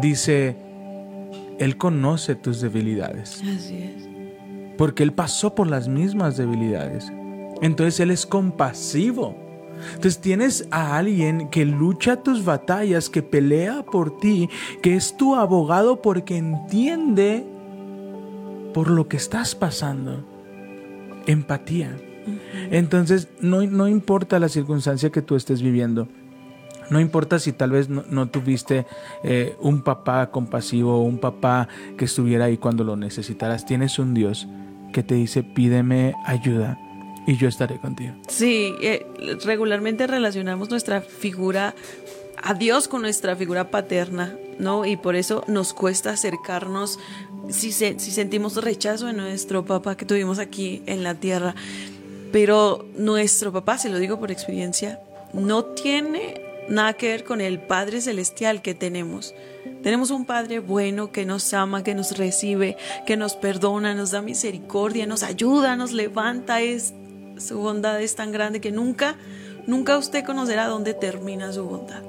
dice, 0.00 0.56
Él 1.58 1.76
conoce 1.76 2.34
tus 2.34 2.60
debilidades 2.60 3.42
Así 3.42 3.82
es. 3.82 4.08
porque 4.78 5.02
Él 5.02 5.12
pasó 5.12 5.54
por 5.54 5.66
las 5.66 5.88
mismas 5.88 6.36
debilidades. 6.36 7.12
Entonces 7.62 8.00
Él 8.00 8.10
es 8.10 8.24
compasivo. 8.26 9.36
Entonces 9.94 10.20
tienes 10.20 10.68
a 10.70 10.98
alguien 10.98 11.48
que 11.48 11.64
lucha 11.64 12.16
tus 12.16 12.44
batallas, 12.44 13.08
que 13.08 13.22
pelea 13.22 13.82
por 13.82 14.18
ti, 14.18 14.48
que 14.82 14.94
es 14.94 15.16
tu 15.16 15.34
abogado 15.36 16.02
porque 16.02 16.36
entiende 16.36 17.44
por 18.74 18.90
lo 18.90 19.08
que 19.08 19.16
estás 19.16 19.54
pasando. 19.54 20.24
Empatía. 21.26 21.96
Entonces 22.70 23.28
no, 23.40 23.62
no 23.62 23.88
importa 23.88 24.38
la 24.38 24.48
circunstancia 24.48 25.10
que 25.10 25.22
tú 25.22 25.36
estés 25.36 25.62
viviendo. 25.62 26.08
No 26.90 26.98
importa 26.98 27.38
si 27.38 27.52
tal 27.52 27.70
vez 27.70 27.88
no, 27.88 28.28
tuviste 28.28 28.84
eh, 29.22 29.54
un 29.60 29.82
papá 29.82 30.30
compasivo 30.32 30.96
o 30.98 31.02
un 31.02 31.18
papá 31.18 31.68
que 31.96 32.04
estuviera 32.06 32.46
ahí 32.46 32.56
cuando 32.56 32.82
lo 32.82 32.96
necesitaras. 32.96 33.64
Tienes 33.64 33.98
un 34.00 34.12
Dios 34.12 34.48
que 34.92 35.04
te 35.04 35.14
dice, 35.14 35.44
pídeme 35.44 36.14
ayuda 36.24 36.78
y 37.28 37.36
yo 37.36 37.46
estaré 37.46 37.78
contigo. 37.78 38.14
Sí, 38.28 38.74
eh, 38.82 39.06
regularmente 39.44 40.08
relacionamos 40.08 40.68
nuestra 40.70 41.00
figura 41.00 41.76
a 42.42 42.54
Dios 42.54 42.88
con 42.88 43.02
nuestra 43.02 43.36
figura 43.36 43.70
paterna, 43.70 44.34
¿no? 44.58 44.84
Y 44.84 44.96
por 44.96 45.14
eso 45.14 45.44
nos 45.46 45.72
cuesta 45.74 46.10
acercarnos 46.10 46.98
si, 47.50 47.70
se- 47.70 48.00
si 48.00 48.10
sentimos 48.10 48.56
rechazo 48.56 49.06
de 49.06 49.12
nuestro 49.12 49.64
papá 49.64 49.96
que 49.96 50.06
tuvimos 50.06 50.40
aquí 50.40 50.82
en 50.86 51.04
la 51.04 51.14
tierra. 51.14 51.54
Pero 52.32 52.86
nuestro 52.96 53.52
papá, 53.52 53.78
se 53.78 53.88
lo 53.88 53.98
digo 53.98 54.18
por 54.20 54.30
experiencia, 54.30 55.00
no 55.32 55.64
tiene 55.64 56.40
nada 56.68 56.92
que 56.92 57.08
ver 57.08 57.24
con 57.24 57.40
el 57.40 57.58
Padre 57.60 58.00
Celestial 58.00 58.62
que 58.62 58.74
tenemos. 58.74 59.34
Tenemos 59.82 60.10
un 60.10 60.24
Padre 60.24 60.60
bueno 60.60 61.10
que 61.10 61.26
nos 61.26 61.52
ama, 61.54 61.82
que 61.82 61.94
nos 61.94 62.16
recibe, 62.16 62.76
que 63.06 63.16
nos 63.16 63.34
perdona, 63.34 63.94
nos 63.94 64.10
da 64.10 64.22
misericordia, 64.22 65.06
nos 65.06 65.22
ayuda, 65.22 65.76
nos 65.76 65.92
levanta. 65.92 66.60
Es, 66.60 66.94
su 67.38 67.58
bondad 67.58 68.00
es 68.00 68.14
tan 68.14 68.30
grande 68.30 68.60
que 68.60 68.70
nunca, 68.70 69.16
nunca 69.66 69.98
usted 69.98 70.24
conocerá 70.24 70.66
dónde 70.66 70.94
termina 70.94 71.52
su 71.52 71.64
bondad. 71.64 72.02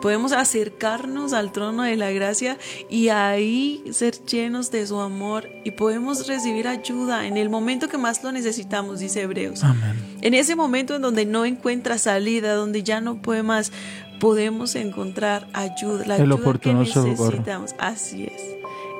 Podemos 0.00 0.32
acercarnos 0.32 1.32
al 1.32 1.52
trono 1.52 1.82
de 1.82 1.96
la 1.96 2.10
gracia 2.10 2.56
y 2.88 3.08
ahí 3.08 3.82
ser 3.92 4.14
llenos 4.24 4.70
de 4.70 4.86
su 4.86 5.00
amor 5.00 5.48
y 5.64 5.72
podemos 5.72 6.26
recibir 6.26 6.68
ayuda 6.68 7.26
en 7.26 7.36
el 7.36 7.50
momento 7.50 7.88
que 7.88 7.98
más 7.98 8.22
lo 8.22 8.32
necesitamos, 8.32 9.00
dice 9.00 9.22
Hebreos. 9.22 9.64
Amén. 9.64 9.96
En 10.20 10.34
ese 10.34 10.56
momento 10.56 10.96
en 10.96 11.02
donde 11.02 11.26
no 11.26 11.44
encuentra 11.44 11.98
salida, 11.98 12.54
donde 12.54 12.82
ya 12.82 13.00
no 13.00 13.20
puede 13.22 13.42
más, 13.42 13.72
podemos 14.20 14.74
encontrar 14.74 15.46
ayuda, 15.52 16.04
la 16.06 16.16
El 16.16 16.22
ayuda 16.22 16.34
oportuno 16.36 16.80
que 16.80 16.86
socorro. 16.90 17.08
necesitamos. 17.30 17.74
Así 17.78 18.24
es, 18.24 18.42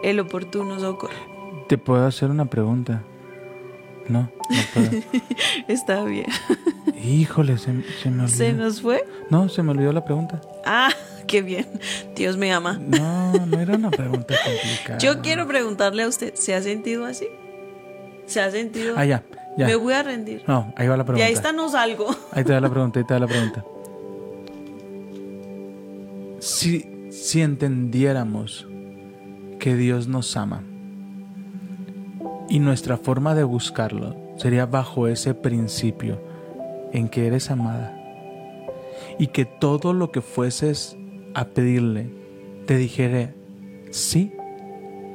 el 0.03 0.21
oportuno 0.21 0.79
socorro. 0.81 1.15
Te 1.69 1.79
puedo 1.79 2.07
hacer 2.07 2.31
una 2.31 2.47
pregunta. 2.47 3.03
No, 4.09 4.23
no 4.23 4.31
puedo. 4.75 4.91
Está 5.69 6.05
bien. 6.05 6.27
Híjole, 7.05 7.59
se, 7.59 7.73
se 8.03 8.11
me 8.11 8.23
olvidó. 8.25 8.37
¿Se 8.37 8.53
nos 8.53 8.81
fue? 8.83 9.05
No, 9.31 9.49
se 9.49 9.63
me 9.63 9.73
olvidó 9.73 9.93
la 9.93 10.05
pregunta. 10.05 10.41
Ah, 10.65 10.91
qué 11.27 11.43
bien. 11.43 11.67
Dios 12.17 12.37
me 12.37 12.53
ama. 12.53 12.79
No, 12.79 13.47
no 13.47 13.61
era 13.61 13.75
una 13.77 13.91
pregunta 13.91 14.35
complicada. 14.45 14.99
Yo 14.99 15.21
quiero 15.21 15.47
preguntarle 15.47 16.03
a 16.03 16.09
usted, 16.09 16.35
¿se 16.35 16.55
ha 16.55 16.63
sentido 16.63 17.05
así? 17.05 17.27
¿Se 18.27 18.41
ha 18.41 18.51
sentido? 18.51 18.95
Ah, 18.97 19.05
ya, 19.05 19.23
ya. 19.57 19.67
Me 19.67 19.75
voy 19.77 19.95
a 19.95 20.03
rendir. 20.03 20.43
No, 20.47 20.73
ahí 20.77 20.87
va 20.89 20.97
la 20.97 21.03
Y 21.03 21.07
pregunta. 21.07 21.27
ahí 21.27 21.33
está, 21.33 21.53
no 21.53 21.69
salgo. 21.69 22.09
Ahí 22.33 22.45
te 22.45 22.53
da 22.53 22.61
la 22.61 22.69
pregunta, 22.71 22.99
ahí 22.99 23.07
te 23.07 23.15
da 23.15 23.21
la 23.21 23.27
pregunta. 23.27 23.65
Si, 26.41 26.85
si 27.11 27.41
entendiéramos 27.43 28.67
que 29.59 29.75
Dios 29.77 30.09
nos 30.09 30.37
ama 30.37 30.63
y 32.49 32.59
nuestra 32.61 32.97
forma 32.97 33.35
de 33.35 33.45
buscarlo 33.45 34.17
sería 34.37 34.67
bajo 34.67 35.09
ese 35.09 35.35
principio 35.35 36.21
en 36.93 37.09
que 37.09 37.27
eres 37.27 37.51
amada 37.51 37.95
y 39.19 39.29
que 39.29 39.45
todo 39.45 39.93
lo 39.93 40.11
que 40.11 40.21
fueses 40.21 40.97
a 41.35 41.47
pedirle 41.47 42.11
te 42.67 42.77
dijere 42.77 43.35
sí, 43.91 44.33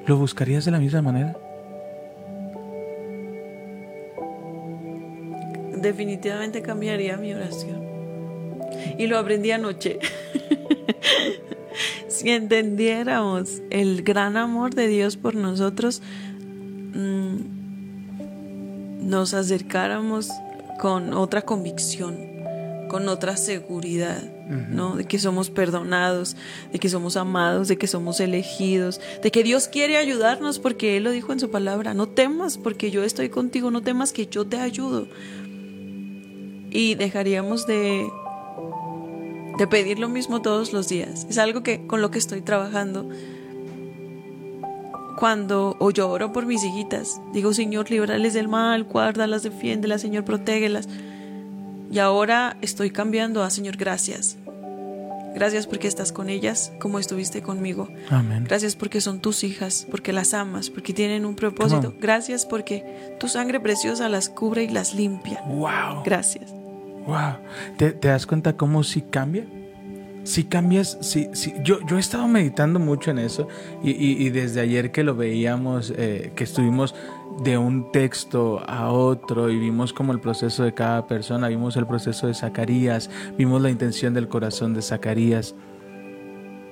¿lo 0.06 0.18
buscarías 0.18 0.66
de 0.66 0.72
la 0.72 0.80
misma 0.80 1.02
manera? 1.02 1.38
Definitivamente 5.76 6.62
cambiaría 6.62 7.18
mi 7.18 7.34
oración. 7.34 7.84
Y 8.98 9.08
lo 9.08 9.18
aprendí 9.18 9.52
anoche. 9.52 10.00
si 12.08 12.30
entendiéramos 12.30 13.62
el 13.70 14.04
gran 14.04 14.38
amor 14.38 14.76
de 14.76 14.88
Dios 14.88 15.18
por 15.18 15.36
nosotros, 15.36 16.02
mm, 16.94 17.64
nos 19.10 19.34
acercáramos 19.34 20.30
con 20.80 21.14
otra 21.14 21.42
convicción, 21.44 22.18
con 22.90 23.08
otra 23.08 23.38
seguridad, 23.38 24.22
¿no? 24.70 24.96
De 24.96 25.06
que 25.06 25.20
somos 25.20 25.50
perdonados, 25.50 26.36
de 26.72 26.80
que 26.80 26.90
somos 26.90 27.18
amados, 27.18 27.68
de 27.68 27.78
que 27.78 27.88
somos 27.88 28.20
elegidos, 28.20 29.00
de 29.22 29.32
que 29.32 29.44
Dios 29.44 29.68
quiere 29.68 29.98
ayudarnos 29.98 30.60
porque 30.60 30.98
Él 30.98 31.04
lo 31.06 31.12
dijo 31.12 31.34
en 31.34 31.40
su 31.40 31.50
palabra. 31.50 31.94
No 31.94 32.08
temas 32.08 32.58
porque 32.58 32.92
yo 32.92 33.04
estoy 33.04 33.30
contigo, 33.30 33.72
no 33.72 33.82
temas 33.82 34.14
que 34.14 34.28
yo 34.28 34.46
te 34.46 34.58
ayudo. 34.58 35.08
Y 36.70 36.96
dejaríamos 36.96 37.68
de, 37.68 38.08
de 39.58 39.68
pedir 39.68 40.00
lo 40.00 40.10
mismo 40.10 40.42
todos 40.42 40.74
los 40.74 40.88
días. 40.88 41.26
Es 41.30 41.38
algo 41.38 41.64
que 41.64 41.88
con 41.88 42.02
lo 42.02 42.12
que 42.12 42.20
estoy 42.20 42.42
trabajando. 42.42 43.10
Cuando 45.18 45.76
o 45.80 45.92
yo 45.92 46.10
oro 46.10 46.34
por 46.34 46.46
mis 46.46 46.64
hijitas, 46.64 47.22
digo, 47.34 47.54
Señor, 47.54 47.90
líbrales 47.92 48.34
del 48.34 48.48
mal, 48.48 48.84
guárdalas, 48.84 49.44
defiéndelas, 49.44 50.02
Señor, 50.02 50.26
protégelas. 50.26 50.88
Y 51.92 52.00
ahora 52.00 52.58
estoy 52.62 52.90
cambiando 52.90 53.44
a 53.44 53.50
Señor, 53.50 53.78
gracias. 53.78 54.38
Gracias 55.36 55.66
porque 55.66 55.88
estás 55.88 56.12
con 56.12 56.30
ellas 56.30 56.72
como 56.80 57.00
estuviste 57.00 57.42
conmigo. 57.42 57.88
Amén. 58.10 58.46
Gracias 58.48 58.76
porque 58.76 59.02
son 59.02 59.20
tus 59.20 59.44
hijas, 59.44 59.88
porque 59.90 60.14
las 60.14 60.34
amas, 60.34 60.70
porque 60.70 60.94
tienen 60.94 61.26
un 61.26 61.36
propósito. 61.36 61.94
Gracias 62.00 62.46
porque 62.46 63.16
tu 63.20 63.28
sangre 63.28 63.60
preciosa 63.60 64.10
las 64.10 64.30
cubre 64.30 64.64
y 64.64 64.70
las 64.70 64.94
limpia. 64.94 65.42
Wow. 65.48 66.04
Gracias. 66.06 66.52
Wow. 67.06 67.38
¿Te, 67.78 67.92
te 67.92 68.08
das 68.08 68.28
cuenta 68.28 68.56
cómo 68.56 68.84
sí 68.84 69.02
cambia? 69.02 69.46
Si 70.24 70.46
cambias, 70.46 70.98
sí, 71.02 71.30
sí. 71.34 71.54
Yo, 71.64 71.80
yo 71.86 71.98
he 71.98 72.00
estado 72.00 72.28
meditando 72.30 72.80
mucho 72.80 73.12
en 73.12 73.20
eso 73.20 73.48
y, 73.84 73.92
y- 73.92 74.26
y 74.26 74.30
desde 74.30 74.62
ayer 74.62 74.92
que 74.92 75.04
lo 75.04 75.16
veíamos, 75.16 75.94
eh, 75.98 76.32
que 76.36 76.46
estuvimos 76.46 76.96
de 77.44 77.58
un 77.58 77.92
texto 77.92 78.62
a 78.66 78.90
otro 78.92 79.50
y 79.50 79.60
vimos 79.60 79.92
como 79.92 80.14
el 80.14 80.22
proceso 80.22 80.64
de 80.64 80.74
cada 80.74 81.08
persona, 81.08 81.50
vimos 81.50 81.76
el 81.76 81.86
proceso 81.88 82.28
de 82.28 82.34
Zacarías, 82.36 83.10
vimos 83.38 83.62
la 83.62 83.70
intención 83.70 84.14
del 84.14 84.30
corazón 84.30 84.74
de 84.74 84.82
Zacarías. 84.82 85.56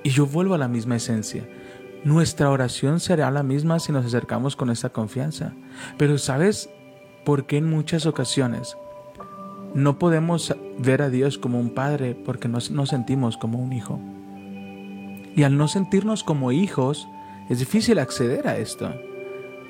Y 0.02 0.10
yo 0.10 0.24
vuelvo 0.26 0.54
a 0.54 0.58
la 0.58 0.68
misma 0.68 0.96
esencia. 0.96 1.46
Nuestra 2.04 2.50
oración 2.50 3.00
será 3.00 3.30
la 3.30 3.42
misma 3.42 3.78
si 3.80 3.92
nos 3.92 4.06
acercamos 4.06 4.56
con 4.56 4.70
esta 4.70 4.88
confianza. 4.88 5.52
Pero 5.98 6.16
¿sabes 6.16 6.70
por 7.24 7.44
qué 7.46 7.58
en 7.58 7.68
muchas 7.68 8.06
ocasiones 8.06 8.76
no 9.74 9.98
podemos 9.98 10.54
ver 10.78 11.02
a 11.02 11.10
Dios 11.10 11.38
como 11.38 11.58
un 11.58 11.70
padre 11.70 12.14
porque 12.14 12.48
nos, 12.48 12.70
nos 12.70 12.90
sentimos 12.90 13.36
como 13.36 13.58
un 13.58 13.72
hijo. 13.72 13.98
Y 15.34 15.44
al 15.44 15.56
no 15.56 15.68
sentirnos 15.68 16.24
como 16.24 16.52
hijos, 16.52 17.08
es 17.48 17.58
difícil 17.58 17.98
acceder 17.98 18.46
a 18.48 18.58
esto. 18.58 18.92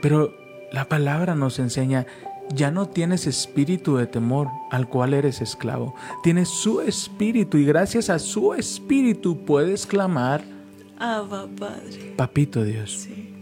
Pero 0.01 0.35
la 0.73 0.87
palabra 0.89 1.35
nos 1.35 1.59
enseña, 1.59 2.07
ya 2.53 2.71
no 2.71 2.89
tienes 2.89 3.27
espíritu 3.27 3.97
de 3.97 4.07
temor 4.07 4.49
al 4.71 4.89
cual 4.89 5.15
eres 5.15 5.41
esclavo. 5.41 5.95
Tienes 6.23 6.49
su 6.49 6.81
espíritu 6.81 7.57
y 7.59 7.65
gracias 7.65 8.11
a 8.11 8.19
su 8.19 8.55
espíritu 8.55 9.45
puedes 9.45 9.87
clamar, 9.87 10.43
Abba, 10.99 11.49
Padre. 11.59 12.15
Papito 12.17 12.63
Dios 12.63 12.93
Sí. 12.93 13.35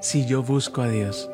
si 0.00 0.26
yo 0.26 0.42
busco 0.42 0.82
a 0.82 0.88
Dios, 0.88 1.28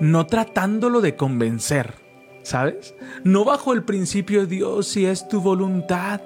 no 0.00 0.26
tratándolo 0.26 1.00
de 1.00 1.16
convencer, 1.16 1.94
¿sabes? 2.42 2.94
No 3.24 3.44
bajo 3.44 3.72
el 3.72 3.82
principio 3.82 4.46
Dios 4.46 4.86
si 4.88 5.06
es 5.06 5.28
tu 5.28 5.40
voluntad. 5.40 6.20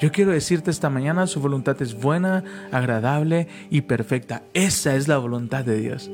Yo 0.00 0.10
quiero 0.10 0.32
decirte 0.32 0.70
esta 0.70 0.88
mañana, 0.88 1.26
su 1.26 1.40
voluntad 1.40 1.80
es 1.82 1.94
buena, 1.94 2.42
agradable 2.72 3.48
y 3.68 3.82
perfecta. 3.82 4.42
Esa 4.54 4.94
es 4.94 5.08
la 5.08 5.18
voluntad 5.18 5.64
de 5.64 5.76
Dios. 5.76 6.10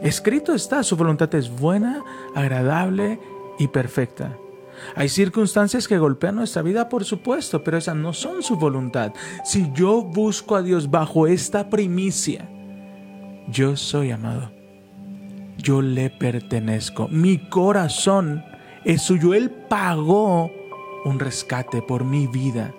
Escrito 0.00 0.54
está, 0.54 0.82
su 0.82 0.96
voluntad 0.96 1.34
es 1.34 1.50
buena, 1.50 2.04
agradable 2.34 3.18
y 3.58 3.68
perfecta. 3.68 4.36
Hay 4.94 5.08
circunstancias 5.08 5.88
que 5.88 5.98
golpean 5.98 6.36
nuestra 6.36 6.62
vida, 6.62 6.88
por 6.88 7.04
supuesto, 7.04 7.62
pero 7.62 7.76
esas 7.78 7.96
no 7.96 8.12
son 8.12 8.42
su 8.42 8.56
voluntad. 8.56 9.12
Si 9.44 9.70
yo 9.72 10.02
busco 10.02 10.56
a 10.56 10.62
Dios 10.62 10.90
bajo 10.90 11.26
esta 11.26 11.68
primicia, 11.68 12.48
yo 13.48 13.76
soy 13.76 14.12
amado. 14.12 14.59
Yo 15.62 15.82
le 15.82 16.10
pertenezco. 16.10 17.08
Mi 17.08 17.38
corazón 17.38 18.44
es 18.84 19.02
suyo. 19.02 19.34
Él 19.34 19.50
pagó 19.50 20.50
un 21.04 21.18
rescate 21.18 21.82
por 21.82 22.04
mi 22.04 22.26
vida. 22.26 22.72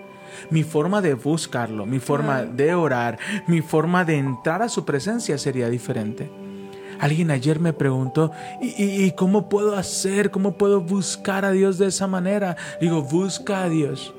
Mi 0.49 0.63
forma 0.63 1.01
de 1.01 1.13
buscarlo, 1.13 1.85
mi 1.85 1.99
forma 1.99 2.43
de 2.43 2.73
orar, 2.73 3.19
mi 3.47 3.61
forma 3.61 4.05
de 4.05 4.17
entrar 4.17 4.61
a 4.61 4.69
su 4.69 4.85
presencia 4.85 5.37
sería 5.37 5.69
diferente. 5.69 6.31
Alguien 6.99 7.31
ayer 7.31 7.59
me 7.59 7.73
preguntó, 7.73 8.31
¿y, 8.61 9.05
y- 9.05 9.11
cómo 9.11 9.49
puedo 9.49 9.75
hacer? 9.75 10.31
¿Cómo 10.31 10.53
puedo 10.53 10.79
buscar 10.81 11.43
a 11.45 11.51
Dios 11.51 11.77
de 11.79 11.87
esa 11.87 12.07
manera? 12.07 12.55
Digo, 12.79 13.01
busca 13.01 13.63
a 13.63 13.69
Dios 13.69 14.13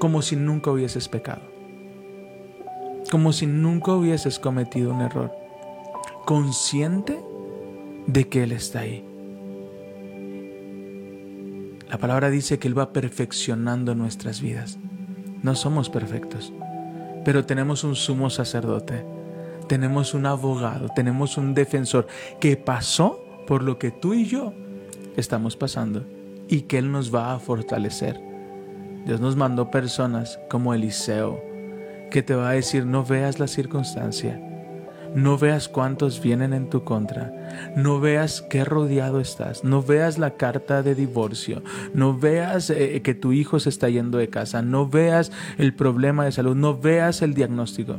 como 0.00 0.20
si 0.20 0.36
nunca 0.36 0.70
hubieses 0.70 1.08
pecado. 1.08 1.42
Como 3.10 3.32
si 3.32 3.46
nunca 3.46 3.92
hubieses 3.92 4.38
cometido 4.38 4.92
un 4.92 5.00
error 5.00 5.32
consciente 6.24 7.20
de 8.06 8.28
que 8.28 8.42
Él 8.42 8.52
está 8.52 8.80
ahí. 8.80 9.04
La 11.90 11.98
palabra 11.98 12.30
dice 12.30 12.58
que 12.58 12.68
Él 12.68 12.78
va 12.78 12.92
perfeccionando 12.92 13.94
nuestras 13.94 14.40
vidas. 14.40 14.78
No 15.42 15.54
somos 15.54 15.90
perfectos, 15.90 16.52
pero 17.24 17.44
tenemos 17.44 17.84
un 17.84 17.96
sumo 17.96 18.30
sacerdote, 18.30 19.04
tenemos 19.68 20.14
un 20.14 20.26
abogado, 20.26 20.88
tenemos 20.94 21.36
un 21.36 21.52
defensor 21.52 22.06
que 22.40 22.56
pasó 22.56 23.22
por 23.46 23.62
lo 23.62 23.78
que 23.78 23.90
tú 23.90 24.14
y 24.14 24.24
yo 24.24 24.54
estamos 25.16 25.56
pasando 25.56 26.04
y 26.48 26.62
que 26.62 26.78
Él 26.78 26.90
nos 26.90 27.14
va 27.14 27.34
a 27.34 27.38
fortalecer. 27.38 28.20
Dios 29.04 29.20
nos 29.20 29.36
mandó 29.36 29.70
personas 29.70 30.38
como 30.48 30.74
Eliseo, 30.74 31.42
que 32.10 32.22
te 32.22 32.34
va 32.34 32.50
a 32.50 32.52
decir, 32.52 32.86
no 32.86 33.04
veas 33.04 33.40
la 33.40 33.48
circunstancia, 33.48 34.40
no 35.14 35.36
veas 35.36 35.68
cuántos 35.68 36.22
vienen 36.22 36.52
en 36.52 36.70
tu 36.70 36.84
contra. 36.84 37.32
No 37.76 38.00
veas 38.00 38.42
qué 38.42 38.64
rodeado 38.64 39.20
estás. 39.20 39.62
No 39.62 39.82
veas 39.82 40.18
la 40.18 40.32
carta 40.36 40.82
de 40.82 40.94
divorcio. 40.94 41.62
No 41.94 42.16
veas 42.16 42.70
eh, 42.70 43.02
que 43.02 43.14
tu 43.14 43.32
hijo 43.32 43.60
se 43.60 43.68
está 43.68 43.88
yendo 43.88 44.18
de 44.18 44.28
casa. 44.28 44.62
No 44.62 44.88
veas 44.88 45.30
el 45.58 45.74
problema 45.74 46.24
de 46.24 46.32
salud. 46.32 46.56
No 46.56 46.78
veas 46.78 47.22
el 47.22 47.34
diagnóstico. 47.34 47.96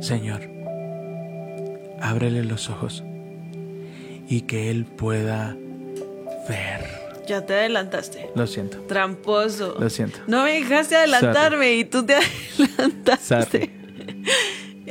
Señor, 0.00 0.42
ábrele 2.00 2.44
los 2.44 2.70
ojos 2.70 3.04
y 4.28 4.42
que 4.42 4.70
Él 4.70 4.84
pueda 4.84 5.56
ver. 6.48 6.80
Ya 7.26 7.44
te 7.44 7.52
adelantaste. 7.54 8.30
Lo 8.34 8.46
siento. 8.46 8.78
Tramposo. 8.88 9.76
Lo 9.78 9.90
siento. 9.90 10.20
No 10.28 10.44
me 10.44 10.52
dejaste 10.54 10.96
adelantarme 10.96 11.74
y 11.74 11.84
tú 11.84 12.06
te 12.06 12.14
adelantaste. 12.68 13.44
Sorry. 13.44 13.77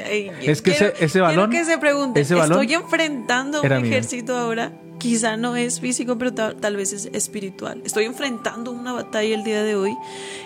Es 0.08 0.62
que 0.62 0.72
ese- 0.72 0.94
ese 1.00 1.20
quiero 1.20 1.26
balón- 1.28 1.50
que 1.52 1.66
se 1.66 1.78
pregunte, 1.78 2.22
ese 2.22 2.36
balón 2.36 2.62
estoy 2.62 2.74
enfrentando 2.76 3.62
un 3.62 3.68
mío. 3.68 3.78
ejército 3.86 4.36
ahora. 4.38 4.72
Quizá 5.00 5.38
no 5.38 5.56
es 5.56 5.80
físico, 5.80 6.18
pero 6.18 6.34
ta- 6.34 6.56
tal 6.56 6.76
vez 6.76 6.92
es 6.92 7.06
espiritual. 7.14 7.82
Estoy 7.86 8.06
enfrentando 8.06 8.72
una 8.72 8.94
batalla 8.94 9.36
el 9.36 9.44
día 9.44 9.62
de 9.62 9.76
hoy. 9.76 9.96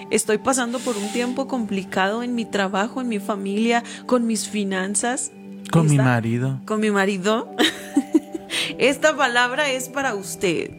Estoy 0.09 0.39
pasando 0.39 0.79
por 0.79 0.97
un 0.97 1.09
tiempo 1.13 1.47
complicado 1.47 2.21
en 2.21 2.35
mi 2.35 2.43
trabajo, 2.43 2.99
en 2.99 3.07
mi 3.07 3.19
familia, 3.19 3.81
con 4.07 4.27
mis 4.27 4.49
finanzas. 4.49 5.31
Con 5.71 5.87
mi 5.89 5.95
marido. 5.97 6.59
Con 6.65 6.81
mi 6.81 6.91
marido. 6.91 7.49
Esta 8.77 9.15
palabra 9.15 9.69
es 9.71 9.87
para 9.89 10.15
usted. 10.15 10.71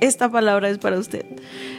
Esta 0.00 0.30
palabra 0.30 0.68
es 0.70 0.78
para 0.78 0.98
usted. 0.98 1.24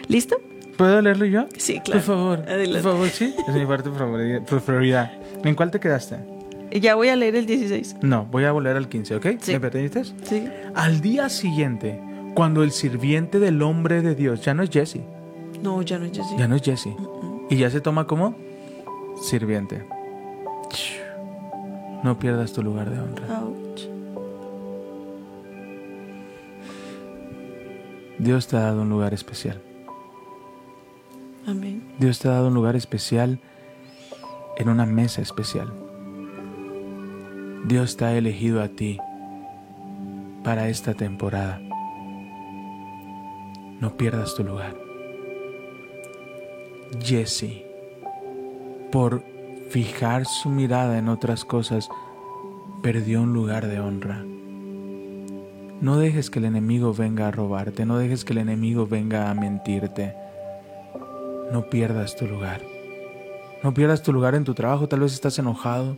¿Listo? 0.07 0.35
¿Puedo 0.77 1.01
leerlo 1.01 1.25
yo? 1.25 1.45
Sí, 1.57 1.79
claro. 1.79 2.01
Por 2.01 2.15
favor. 2.15 2.39
Adelante. 2.47 2.81
Por 2.81 2.91
favor, 2.93 3.09
sí. 3.09 3.33
Es 3.47 3.53
mi 3.53 3.65
parte 3.65 3.89
preferida. 4.45 5.13
¿En 5.43 5.55
cuál 5.55 5.71
te 5.71 5.79
quedaste? 5.79 6.17
Ya 6.73 6.95
voy 6.95 7.09
a 7.09 7.15
leer 7.15 7.35
el 7.35 7.45
16. 7.45 7.97
No, 8.01 8.25
voy 8.25 8.45
a 8.45 8.51
volver 8.51 8.77
al 8.77 8.87
15, 8.87 9.15
¿ok? 9.17 9.25
Sí. 9.41 9.51
¿Me 9.53 9.59
perteniste? 9.59 10.03
Sí. 10.05 10.47
Al 10.73 11.01
día 11.01 11.27
siguiente, 11.29 11.99
cuando 12.33 12.63
el 12.63 12.71
sirviente 12.71 13.39
del 13.39 13.61
hombre 13.61 14.01
de 14.01 14.15
Dios, 14.15 14.41
ya 14.41 14.53
no 14.53 14.63
es 14.63 14.69
Jesse, 14.69 15.01
No, 15.61 15.81
ya 15.81 15.99
no 15.99 16.05
es 16.05 16.11
Jessy. 16.13 16.35
ya 16.37 16.47
no 16.47 16.55
es 16.55 16.61
Jesse, 16.61 16.89
y 17.49 17.57
ya 17.57 17.69
se 17.69 17.81
toma 17.81 18.07
como 18.07 18.35
sirviente. 19.21 19.85
No 22.03 22.17
pierdas 22.17 22.53
tu 22.53 22.63
lugar 22.63 22.89
de 22.89 22.99
honra. 22.99 23.39
Ouch. 23.41 23.81
Dios 28.17 28.47
te 28.47 28.55
ha 28.57 28.61
dado 28.61 28.81
un 28.83 28.89
lugar 28.89 29.13
especial. 29.13 29.61
Amén. 31.47 31.83
Dios 31.99 32.19
te 32.19 32.27
ha 32.27 32.31
dado 32.31 32.47
un 32.47 32.53
lugar 32.53 32.75
especial 32.75 33.39
en 34.57 34.69
una 34.69 34.85
mesa 34.85 35.21
especial. 35.21 35.71
Dios 37.65 37.95
te 37.95 38.05
ha 38.05 38.17
elegido 38.17 38.61
a 38.61 38.69
ti 38.69 38.97
para 40.43 40.67
esta 40.67 40.95
temporada. 40.95 41.61
No 43.79 43.95
pierdas 43.97 44.33
tu 44.35 44.43
lugar. 44.43 44.75
Jesse, 46.99 47.63
por 48.91 49.23
fijar 49.69 50.25
su 50.25 50.49
mirada 50.49 50.97
en 50.97 51.07
otras 51.07 51.45
cosas, 51.45 51.87
perdió 52.81 53.21
un 53.21 53.33
lugar 53.33 53.67
de 53.67 53.79
honra. 53.79 54.25
No 55.81 55.97
dejes 55.97 56.29
que 56.29 56.39
el 56.39 56.45
enemigo 56.45 56.93
venga 56.93 57.27
a 57.27 57.31
robarte, 57.31 57.85
no 57.85 57.97
dejes 57.97 58.25
que 58.25 58.33
el 58.33 58.39
enemigo 58.39 58.87
venga 58.87 59.29
a 59.29 59.33
mentirte. 59.35 60.15
No 61.51 61.69
pierdas 61.69 62.15
tu 62.15 62.25
lugar. 62.25 62.61
No 63.63 63.73
pierdas 63.73 64.01
tu 64.01 64.11
lugar 64.11 64.33
en 64.33 64.43
tu 64.43 64.55
trabajo, 64.55 64.87
tal 64.87 65.01
vez 65.01 65.13
estás 65.13 65.37
enojado, 65.37 65.95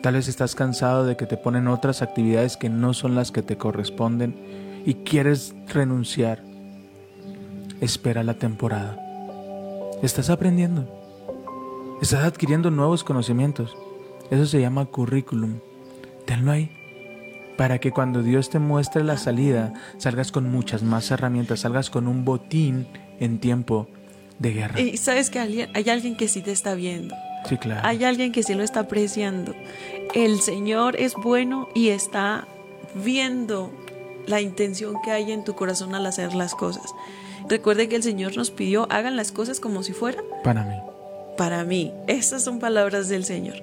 tal 0.00 0.14
vez 0.14 0.28
estás 0.28 0.54
cansado 0.54 1.04
de 1.04 1.16
que 1.16 1.26
te 1.26 1.36
ponen 1.36 1.68
otras 1.68 2.02
actividades 2.02 2.56
que 2.56 2.68
no 2.68 2.94
son 2.94 3.14
las 3.14 3.32
que 3.32 3.42
te 3.42 3.56
corresponden 3.56 4.34
y 4.84 4.94
quieres 4.94 5.54
renunciar. 5.66 6.42
Espera 7.80 8.22
la 8.22 8.34
temporada. 8.34 8.96
Estás 10.02 10.30
aprendiendo. 10.30 10.86
Estás 12.00 12.24
adquiriendo 12.24 12.70
nuevos 12.70 13.04
conocimientos. 13.04 13.76
Eso 14.30 14.46
se 14.46 14.60
llama 14.60 14.86
currículum. 14.86 15.60
Tenlo 16.24 16.52
ahí. 16.52 16.70
Para 17.56 17.78
que 17.78 17.90
cuando 17.90 18.22
Dios 18.22 18.50
te 18.50 18.58
muestre 18.58 19.02
la 19.02 19.16
salida, 19.16 19.72
salgas 19.96 20.30
con 20.30 20.50
muchas 20.50 20.82
más 20.82 21.10
herramientas, 21.10 21.60
salgas 21.60 21.90
con 21.90 22.06
un 22.06 22.24
botín 22.24 22.86
en 23.18 23.38
tiempo 23.38 23.88
de 24.38 24.52
guerra. 24.52 24.80
Y 24.80 24.98
sabes 24.98 25.30
que 25.30 25.38
hay 25.38 25.88
alguien 25.88 26.16
que 26.16 26.28
sí 26.28 26.42
te 26.42 26.52
está 26.52 26.74
viendo. 26.74 27.14
Sí, 27.48 27.56
claro. 27.58 27.80
Hay 27.84 28.04
alguien 28.04 28.32
que 28.32 28.42
sí 28.42 28.54
lo 28.54 28.62
está 28.62 28.80
apreciando. 28.80 29.54
El 30.14 30.40
Señor 30.40 30.96
es 30.96 31.14
bueno 31.14 31.68
y 31.74 31.88
está 31.88 32.46
viendo 32.94 33.70
la 34.26 34.40
intención 34.40 34.96
que 35.04 35.10
hay 35.12 35.30
en 35.32 35.44
tu 35.44 35.54
corazón 35.54 35.94
al 35.94 36.06
hacer 36.06 36.34
las 36.34 36.54
cosas. 36.54 36.94
Recuerde 37.48 37.88
que 37.88 37.96
el 37.96 38.02
Señor 38.02 38.36
nos 38.36 38.50
pidió, 38.50 38.86
hagan 38.90 39.16
las 39.16 39.30
cosas 39.30 39.60
como 39.60 39.82
si 39.82 39.92
fueran 39.92 40.24
Para 40.42 40.64
mí. 40.64 40.74
para 41.36 41.64
mí. 41.64 41.92
Estas 42.08 42.42
son 42.42 42.58
palabras 42.58 43.08
del 43.08 43.24
Señor. 43.24 43.56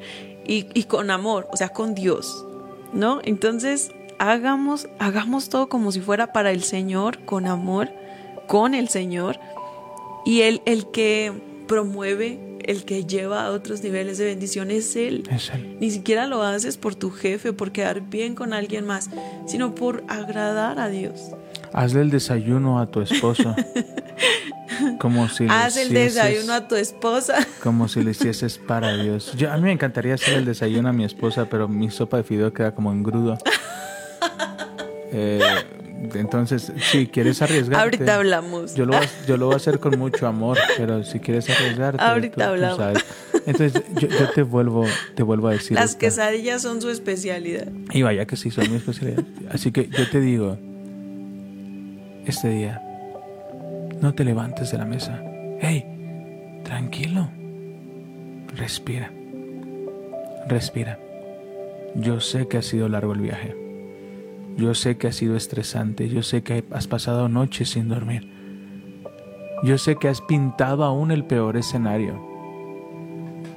Y, 0.46 0.68
y 0.74 0.84
con 0.86 1.12
amor, 1.12 1.48
o 1.52 1.58
sea, 1.58 1.70
con 1.70 1.94
Dios. 1.96 2.46
¿No? 2.94 3.20
Entonces, 3.24 3.92
hagamos, 4.20 4.88
hagamos 5.00 5.50
todo 5.50 5.68
como 5.68 5.92
si 5.92 6.00
fuera 6.00 6.32
para 6.32 6.52
el 6.52 6.64
Señor, 6.64 7.20
con 7.26 7.48
amor, 7.48 7.90
con 8.48 8.74
el 8.76 8.88
Señor. 8.88 9.40
Y 10.26 10.42
el, 10.42 10.62
el 10.66 10.90
que 10.92 11.34
promueve, 11.68 12.40
el 12.66 12.86
que 12.86 13.06
lleva 13.06 13.46
a 13.46 13.52
otros 13.52 13.82
niveles 13.84 14.18
de 14.18 14.26
bendición 14.26 14.72
es 14.72 14.96
Él. 14.96 15.24
Es 15.32 15.50
Él. 15.54 15.78
Ni 15.80 15.92
siquiera 15.92 16.28
lo 16.28 16.44
haces 16.44 16.78
por 16.78 16.96
tu 16.96 17.12
jefe, 17.12 17.54
por 17.54 17.72
quedar 17.72 18.02
bien 18.02 18.36
con 18.36 18.54
alguien 18.54 18.86
más, 18.86 19.10
sino 19.48 19.76
por 19.76 20.04
agradar 20.08 20.80
a 20.80 20.90
Dios. 20.90 21.32
Hazle 21.74 22.02
el 22.02 22.10
desayuno 22.12 22.80
a 22.80 22.90
tu 22.92 23.02
esposo. 23.02 23.56
como 25.00 25.28
si 25.30 25.46
Haz 25.50 25.78
el 25.78 25.90
hicieses- 25.90 26.14
desayuno 26.16 26.54
a 26.54 26.68
tu 26.68 26.76
esposa. 26.76 27.36
Como 27.64 27.88
si 27.88 28.04
le 28.04 28.12
hicieses 28.12 28.58
para 28.58 28.96
Dios. 28.98 29.34
Yo, 29.38 29.52
a 29.52 29.56
mí 29.58 29.64
me 29.64 29.72
encantaría 29.72 30.16
hacer 30.16 30.36
el 30.38 30.46
desayuno 30.46 30.90
a 30.90 30.94
mi 30.94 31.04
esposa, 31.06 31.48
pero 31.50 31.68
mi 31.68 31.90
sopa 31.90 32.18
de 32.18 32.24
fideo 32.24 32.52
queda 32.54 32.74
como 32.74 32.92
engrudo. 32.92 33.38
Eh, 35.16 35.40
entonces, 36.16 36.72
si 36.92 37.08
quieres 37.08 37.42
arriesgarte. 37.42 37.82
Ahorita 37.84 38.16
hablamos. 38.16 38.76
Yo 38.76 38.86
lo, 38.86 38.94
voy 38.98 39.06
a- 39.06 39.26
yo 39.28 39.38
lo 39.38 39.46
voy 39.48 39.54
a 39.54 39.58
hacer 39.58 39.80
con 39.80 39.98
mucho 40.00 40.28
amor, 40.28 40.58
pero 40.78 41.04
si 41.04 41.20
quieres 41.20 41.50
arriesgarte. 41.50 42.02
Ahorita 42.04 42.36
tú- 42.36 42.42
tú 42.42 42.48
hablamos. 42.48 42.78
sabes. 42.78 43.06
Entonces, 43.46 43.84
yo, 44.00 44.08
yo 44.08 44.30
te 44.34 44.44
vuelvo, 44.44 44.86
te 45.16 45.24
vuelvo 45.24 45.48
a 45.50 45.52
decir. 45.52 45.74
Las 45.76 45.92
esta- 45.92 46.00
quesadillas 46.00 46.62
son 46.62 46.82
su 46.82 46.90
especialidad. 46.90 47.68
Y 47.92 48.02
vaya 48.02 48.26
que 48.26 48.36
sí, 48.38 48.52
son 48.52 48.70
mi 48.70 48.78
especialidad. 48.78 49.24
Así 49.52 49.72
que 49.72 49.88
yo 49.90 50.10
te 50.10 50.20
digo, 50.22 50.58
este 52.26 52.50
día, 52.50 52.82
no 54.02 54.14
te 54.14 54.24
levantes 54.24 54.72
de 54.72 54.78
la 54.78 54.86
mesa. 54.86 55.22
Hey, 55.60 56.62
tranquilo. 56.64 57.30
Respira. 58.56 59.12
Respira. 60.48 61.00
Yo 61.96 62.20
sé 62.22 62.48
que 62.48 62.58
ha 62.58 62.62
sido 62.62 62.88
largo 62.90 63.14
el 63.14 63.22
viaje. 63.22 63.56
Yo 64.58 64.76
sé 64.76 64.98
que 64.98 65.08
ha 65.08 65.12
sido 65.12 65.36
estresante. 65.36 66.10
Yo 66.10 66.22
sé 66.22 66.44
que 66.44 66.64
has 66.72 66.88
pasado 66.88 67.28
noches 67.28 67.70
sin 67.70 67.90
dormir. 67.90 68.28
Yo 69.64 69.78
sé 69.78 69.96
que 69.96 70.10
has 70.10 70.22
pintado 70.22 70.84
aún 70.84 71.12
el 71.12 71.24
peor 71.24 71.58
escenario. 71.58 72.22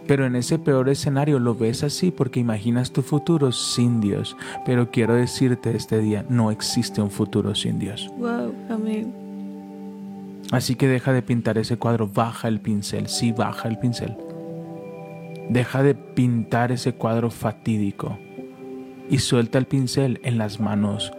Pero 0.06 0.24
en 0.24 0.36
ese 0.36 0.58
peor 0.58 0.88
escenario 0.88 1.40
lo 1.40 1.56
ves 1.56 1.82
así 1.82 2.12
porque 2.12 2.38
imaginas 2.38 2.92
tu 2.92 3.02
futuro 3.02 3.50
sin 3.50 4.00
Dios. 4.00 4.36
Pero 4.64 4.90
quiero 4.90 5.14
decirte 5.14 5.76
este 5.76 5.98
día, 5.98 6.24
no 6.28 6.50
existe 6.50 7.02
un 7.02 7.10
futuro 7.10 7.54
sin 7.54 7.78
Dios. 7.78 8.08
Wow, 8.16 8.54
amén. 8.70 9.12
Así 10.52 10.76
que 10.76 10.86
deja 10.86 11.12
de 11.12 11.22
pintar 11.22 11.58
ese 11.58 11.76
cuadro, 11.76 12.06
baja 12.06 12.46
el 12.46 12.60
pincel, 12.60 13.08
sí, 13.08 13.32
baja 13.32 13.68
el 13.68 13.78
pincel. 13.78 14.16
Deja 15.50 15.82
de 15.82 15.96
pintar 15.96 16.70
ese 16.70 16.94
cuadro 16.94 17.30
fatídico 17.30 18.16
y 19.10 19.18
suelta 19.18 19.58
el 19.58 19.66
pincel 19.66 20.20
en 20.22 20.38
las 20.38 20.60
manos 20.60 21.12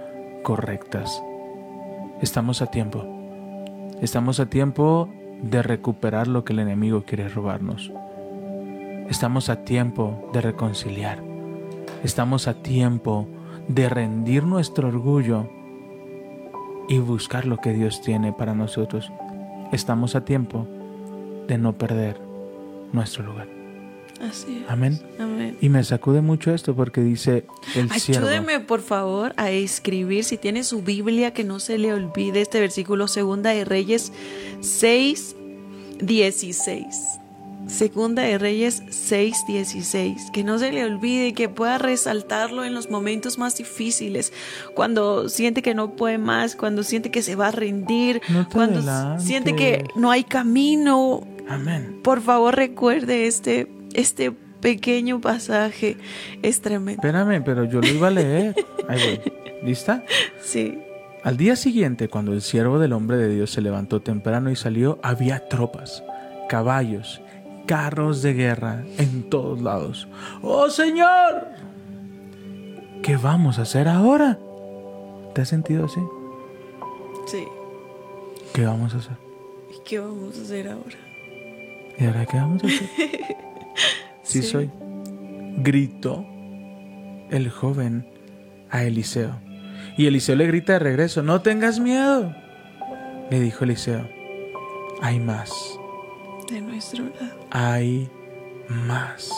correctas. 0.43 1.21
Estamos 2.21 2.61
a 2.61 2.67
tiempo. 2.67 3.05
Estamos 4.01 4.39
a 4.39 4.47
tiempo 4.47 5.09
de 5.41 5.61
recuperar 5.63 6.27
lo 6.27 6.43
que 6.43 6.53
el 6.53 6.59
enemigo 6.59 7.03
quiere 7.03 7.29
robarnos. 7.29 7.91
Estamos 9.09 9.49
a 9.49 9.63
tiempo 9.63 10.29
de 10.33 10.41
reconciliar. 10.41 11.23
Estamos 12.03 12.47
a 12.47 12.61
tiempo 12.61 13.27
de 13.67 13.89
rendir 13.89 14.43
nuestro 14.43 14.89
orgullo 14.89 15.49
y 16.89 16.99
buscar 16.99 17.45
lo 17.45 17.57
que 17.57 17.73
Dios 17.73 18.01
tiene 18.01 18.33
para 18.33 18.53
nosotros. 18.53 19.11
Estamos 19.71 20.15
a 20.15 20.25
tiempo 20.25 20.67
de 21.47 21.57
no 21.57 21.77
perder 21.77 22.19
nuestro 22.91 23.23
lugar. 23.23 23.56
Así 24.21 24.61
es. 24.63 24.69
Amén. 24.69 24.99
Amén. 25.19 25.57
Y 25.61 25.69
me 25.69 25.83
sacude 25.83 26.21
mucho 26.21 26.53
esto 26.53 26.75
porque 26.75 27.01
dice 27.01 27.45
el 27.75 27.89
siervo. 27.91 28.27
Ayúdeme, 28.27 28.59
por 28.59 28.81
favor, 28.81 29.33
a 29.37 29.51
escribir, 29.51 30.23
si 30.23 30.37
tiene 30.37 30.63
su 30.63 30.81
Biblia, 30.81 31.33
que 31.33 31.43
no 31.43 31.59
se 31.59 31.77
le 31.77 31.93
olvide 31.93 32.41
este 32.41 32.59
versículo, 32.59 33.07
Segunda 33.07 33.51
de 33.51 33.63
Reyes 33.65 34.11
6, 34.61 35.35
16. 35.99 36.85
Segunda 37.67 38.21
de 38.23 38.37
Reyes 38.37 38.81
6, 38.89 39.43
16. 39.45 40.31
Que 40.31 40.43
no 40.43 40.57
se 40.57 40.71
le 40.71 40.85
olvide, 40.85 41.33
que 41.33 41.49
pueda 41.49 41.77
resaltarlo 41.77 42.63
en 42.63 42.73
los 42.73 42.89
momentos 42.89 43.37
más 43.37 43.57
difíciles, 43.57 44.31
cuando 44.73 45.27
siente 45.27 45.61
que 45.61 45.73
no 45.75 45.91
puede 45.91 46.17
más, 46.17 46.55
cuando 46.55 46.83
siente 46.83 47.11
que 47.11 47.21
se 47.21 47.35
va 47.35 47.49
a 47.49 47.51
rendir, 47.51 48.21
No 48.29 48.47
cuando 48.49 48.79
adelantes. 48.79 49.27
siente 49.27 49.55
que 49.55 49.83
no 49.95 50.11
hay 50.11 50.23
camino. 50.23 51.21
Amén. 51.49 51.99
Por 52.03 52.21
favor, 52.21 52.55
recuerde 52.55 53.27
este, 53.27 53.67
este 53.97 54.31
pequeño 54.61 55.19
pasaje. 55.19 55.97
Es 56.41 56.61
tremendo. 56.61 57.01
Espérame, 57.01 57.43
pero 57.43 57.65
yo 57.65 57.81
lo 57.81 57.87
iba 57.87 58.07
a 58.07 58.11
leer. 58.11 58.55
Ahí 58.87 59.19
voy. 59.19 59.33
¿Lista? 59.63 60.05
Sí. 60.41 60.79
Al 61.23 61.35
día 61.35 61.55
siguiente, 61.55 62.07
cuando 62.07 62.31
el 62.31 62.41
siervo 62.41 62.79
del 62.79 62.93
hombre 62.93 63.17
de 63.17 63.27
Dios 63.27 63.51
se 63.51 63.61
levantó 63.61 64.01
temprano 64.01 64.49
y 64.49 64.55
salió, 64.55 64.99
había 65.03 65.49
tropas, 65.49 66.03
caballos, 66.47 67.21
carros 67.65 68.21
de 68.21 68.33
guerra 68.33 68.85
en 68.97 69.29
todos 69.29 69.61
lados. 69.61 70.07
¡Oh 70.41 70.69
Señor! 70.69 71.47
¿Qué 73.03 73.17
vamos 73.17 73.59
a 73.59 73.63
hacer 73.63 73.87
ahora? 73.87 74.37
¿Te 75.33 75.41
has 75.41 75.49
sentido 75.49 75.85
así? 75.85 76.01
Sí. 77.25 77.45
¿Qué 78.53 78.65
vamos 78.65 78.93
a 78.93 78.97
hacer? 78.97 79.17
¿Y 79.75 79.83
qué 79.83 79.99
vamos 79.99 80.37
a 80.37 80.41
hacer 80.41 80.67
ahora? 80.69 80.97
¿Y 81.99 82.05
ahora 82.05 82.25
qué 82.25 82.37
vamos 82.37 82.63
a 82.63 82.67
hacer? 82.67 83.37
Sí, 84.41 84.49
soy. 84.49 84.71
Gritó 85.57 86.25
el 87.29 87.49
joven 87.49 88.07
a 88.69 88.83
Eliseo. 88.83 89.39
Y 89.97 90.05
Eliseo 90.05 90.35
le 90.35 90.47
grita 90.47 90.73
de 90.73 90.79
regreso, 90.79 91.23
no 91.23 91.41
tengas 91.41 91.79
miedo. 91.79 92.33
Le 93.29 93.39
dijo 93.39 93.63
Eliseo, 93.63 94.07
hay 95.01 95.19
más, 95.19 95.51
De 96.49 96.61
nuestro 96.61 97.05
lado. 97.05 97.39
hay 97.51 98.09
más, 98.69 99.29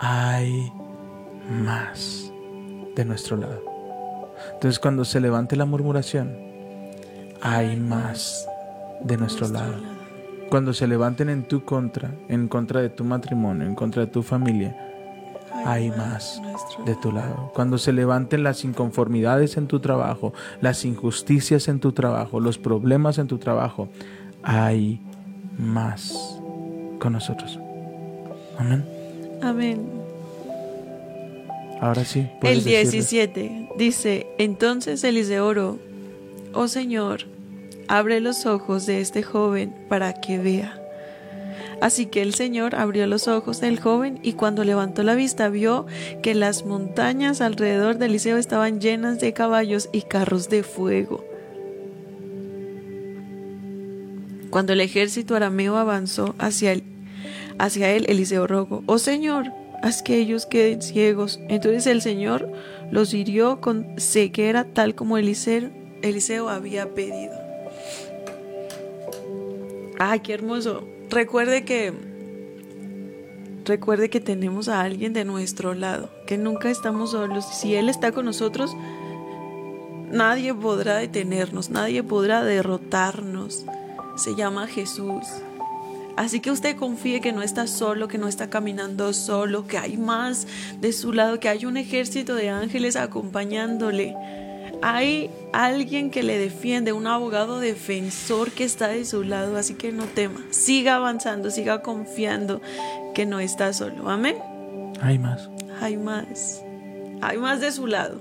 hay 0.00 0.72
más 1.48 2.32
de 2.94 3.04
nuestro 3.04 3.36
lado. 3.36 3.62
Entonces 4.54 4.78
cuando 4.78 5.04
se 5.04 5.20
levante 5.20 5.56
la 5.56 5.66
murmuración, 5.66 6.36
hay 7.42 7.76
más 7.76 8.48
de 9.02 9.16
nuestro 9.16 9.48
lado. 9.48 9.95
Cuando 10.50 10.72
se 10.72 10.86
levanten 10.86 11.28
en 11.28 11.44
tu 11.44 11.64
contra, 11.64 12.12
en 12.28 12.48
contra 12.48 12.80
de 12.80 12.88
tu 12.88 13.04
matrimonio, 13.04 13.66
en 13.66 13.74
contra 13.74 14.04
de 14.04 14.10
tu 14.10 14.22
familia, 14.22 14.76
hay 15.64 15.90
más 15.90 16.40
de 16.84 16.94
tu 16.96 17.10
lado. 17.10 17.50
Cuando 17.54 17.78
se 17.78 17.92
levanten 17.92 18.42
las 18.42 18.64
inconformidades 18.64 19.56
en 19.56 19.66
tu 19.66 19.80
trabajo, 19.80 20.32
las 20.60 20.84
injusticias 20.84 21.68
en 21.68 21.80
tu 21.80 21.92
trabajo, 21.92 22.40
los 22.40 22.58
problemas 22.58 23.18
en 23.18 23.26
tu 23.26 23.38
trabajo, 23.38 23.88
hay 24.42 25.00
más 25.58 26.38
con 27.00 27.12
nosotros. 27.12 27.58
Amén. 28.58 28.84
Amén. 29.42 29.96
Ahora 31.80 32.04
sí. 32.04 32.28
El 32.42 32.62
decirle. 32.64 32.80
17 32.80 33.68
dice, 33.76 34.26
entonces 34.38 35.02
Eliseo 35.04 35.46
oró, 35.46 35.78
oh 36.54 36.68
Señor, 36.68 37.24
abre 37.88 38.20
los 38.20 38.46
ojos 38.46 38.86
de 38.86 39.00
este 39.00 39.22
joven 39.22 39.74
para 39.88 40.14
que 40.14 40.38
vea. 40.38 40.80
Así 41.80 42.06
que 42.06 42.22
el 42.22 42.34
Señor 42.34 42.74
abrió 42.74 43.06
los 43.06 43.28
ojos 43.28 43.60
del 43.60 43.78
joven 43.78 44.18
y 44.22 44.32
cuando 44.32 44.64
levantó 44.64 45.02
la 45.02 45.14
vista 45.14 45.48
vio 45.48 45.86
que 46.22 46.34
las 46.34 46.64
montañas 46.64 47.40
alrededor 47.40 47.98
de 47.98 48.06
Eliseo 48.06 48.38
estaban 48.38 48.80
llenas 48.80 49.20
de 49.20 49.32
caballos 49.34 49.90
y 49.92 50.02
carros 50.02 50.48
de 50.48 50.62
fuego. 50.62 51.24
Cuando 54.50 54.72
el 54.72 54.80
ejército 54.80 55.36
arameo 55.36 55.76
avanzó 55.76 56.34
hacia 56.38 56.72
él, 56.72 56.84
hacia 57.58 57.90
él 57.90 58.06
Eliseo 58.08 58.46
rogó, 58.46 58.82
oh 58.86 58.98
Señor, 58.98 59.52
haz 59.82 60.02
que 60.02 60.16
ellos 60.16 60.46
queden 60.46 60.80
ciegos. 60.80 61.40
Entonces 61.48 61.86
el 61.86 62.00
Señor 62.00 62.50
los 62.90 63.12
hirió 63.12 63.60
con 63.60 63.86
ceguera 63.98 64.64
tal 64.64 64.94
como 64.94 65.18
Eliseo, 65.18 65.70
Eliseo 66.00 66.48
había 66.48 66.94
pedido. 66.94 67.45
Ay, 69.98 70.20
qué 70.20 70.34
hermoso. 70.34 70.86
Recuerde 71.10 71.64
que 71.64 71.92
recuerde 73.64 74.10
que 74.10 74.20
tenemos 74.20 74.68
a 74.68 74.82
alguien 74.82 75.12
de 75.12 75.24
nuestro 75.24 75.74
lado, 75.74 76.10
que 76.26 76.38
nunca 76.38 76.70
estamos 76.70 77.12
solos. 77.12 77.44
Si 77.44 77.74
él 77.74 77.88
está 77.88 78.12
con 78.12 78.24
nosotros, 78.26 78.76
nadie 80.12 80.54
podrá 80.54 80.96
detenernos, 80.96 81.70
nadie 81.70 82.02
podrá 82.02 82.44
derrotarnos. 82.44 83.64
Se 84.16 84.34
llama 84.34 84.66
Jesús. 84.66 85.24
Así 86.16 86.40
que 86.40 86.50
usted 86.50 86.76
confíe 86.76 87.20
que 87.20 87.32
no 87.32 87.42
está 87.42 87.66
solo, 87.66 88.08
que 88.08 88.16
no 88.16 88.28
está 88.28 88.48
caminando 88.48 89.12
solo, 89.12 89.66
que 89.66 89.76
hay 89.76 89.98
más 89.98 90.46
de 90.80 90.92
su 90.92 91.12
lado, 91.12 91.40
que 91.40 91.50
hay 91.50 91.66
un 91.66 91.76
ejército 91.76 92.34
de 92.34 92.48
ángeles 92.48 92.96
acompañándole. 92.96 94.14
Hay 94.82 95.30
alguien 95.52 96.10
que 96.10 96.22
le 96.22 96.38
defiende, 96.38 96.92
un 96.92 97.06
abogado 97.06 97.60
defensor 97.60 98.50
que 98.50 98.64
está 98.64 98.88
de 98.88 99.04
su 99.04 99.22
lado, 99.24 99.56
así 99.56 99.74
que 99.74 99.92
no 99.92 100.04
tema. 100.04 100.40
Siga 100.50 100.96
avanzando, 100.96 101.50
siga 101.50 101.82
confiando 101.82 102.60
que 103.14 103.26
no 103.26 103.40
está 103.40 103.72
solo. 103.72 104.08
Amén. 104.10 104.36
Hay 105.00 105.18
más. 105.18 105.48
Hay 105.80 105.96
más. 105.96 106.62
Hay 107.22 107.38
más 107.38 107.60
de 107.60 107.72
su 107.72 107.86
lado. 107.86 108.20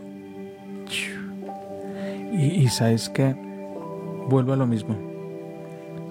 Y, 2.33 2.45
y 2.45 2.67
sabes 2.69 3.09
que 3.09 3.35
vuelvo 4.27 4.53
a 4.53 4.55
lo 4.55 4.65
mismo. 4.65 4.95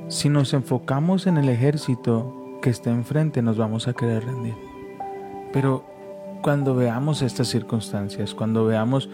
Si 0.09 0.29
nos 0.29 0.53
enfocamos 0.53 1.27
en 1.27 1.39
el 1.39 1.49
ejército 1.49 2.59
que 2.61 2.71
está 2.71 2.91
enfrente, 2.91 3.43
nos 3.43 3.57
vamos 3.57 3.89
a 3.89 3.95
querer 3.95 4.25
rendir. 4.25 4.55
Pero 5.53 5.85
cuando 6.43 6.75
veamos 6.75 7.23
estas 7.23 7.49
circunstancias, 7.49 8.35
cuando 8.35 8.67
veamos 8.67 9.09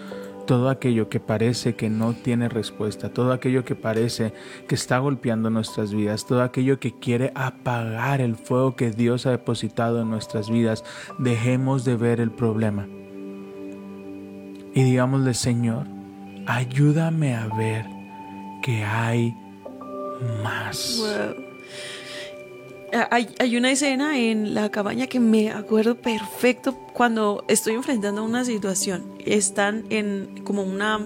todo 0.50 0.68
aquello 0.68 1.08
que 1.08 1.20
parece 1.20 1.76
que 1.76 1.88
no 1.88 2.12
tiene 2.12 2.48
respuesta, 2.48 3.10
todo 3.10 3.32
aquello 3.32 3.64
que 3.64 3.76
parece 3.76 4.32
que 4.66 4.74
está 4.74 4.98
golpeando 4.98 5.48
nuestras 5.48 5.94
vidas, 5.94 6.26
todo 6.26 6.42
aquello 6.42 6.80
que 6.80 6.98
quiere 6.98 7.30
apagar 7.36 8.20
el 8.20 8.34
fuego 8.34 8.74
que 8.74 8.90
Dios 8.90 9.26
ha 9.26 9.30
depositado 9.30 10.02
en 10.02 10.10
nuestras 10.10 10.50
vidas, 10.50 10.82
dejemos 11.20 11.84
de 11.84 11.94
ver 11.94 12.18
el 12.18 12.32
problema. 12.32 12.88
Y 14.74 14.82
digámosle, 14.82 15.34
Señor, 15.34 15.86
ayúdame 16.48 17.36
a 17.36 17.46
ver 17.46 17.86
que 18.60 18.82
hay 18.82 19.36
más. 20.42 21.00
Ah, 22.92 23.08
Hay, 23.10 23.28
hay 23.38 23.56
una 23.56 23.70
escena 23.70 24.18
en 24.18 24.54
la 24.54 24.68
cabaña 24.70 25.06
que 25.06 25.20
me 25.20 25.50
acuerdo 25.50 25.94
perfecto 25.96 26.76
cuando 26.92 27.44
estoy 27.48 27.74
enfrentando 27.74 28.24
una 28.24 28.44
situación. 28.44 29.04
Están 29.24 29.84
en 29.90 30.42
como 30.44 30.62
una 30.62 31.00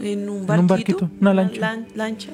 en 0.00 0.28
un 0.28 0.46
barquito, 0.46 0.60
un 0.62 0.66
barquito, 0.66 1.10
una 1.20 1.34
lancha. 1.34 1.60
lan- 1.60 1.86
lancha. 1.94 2.30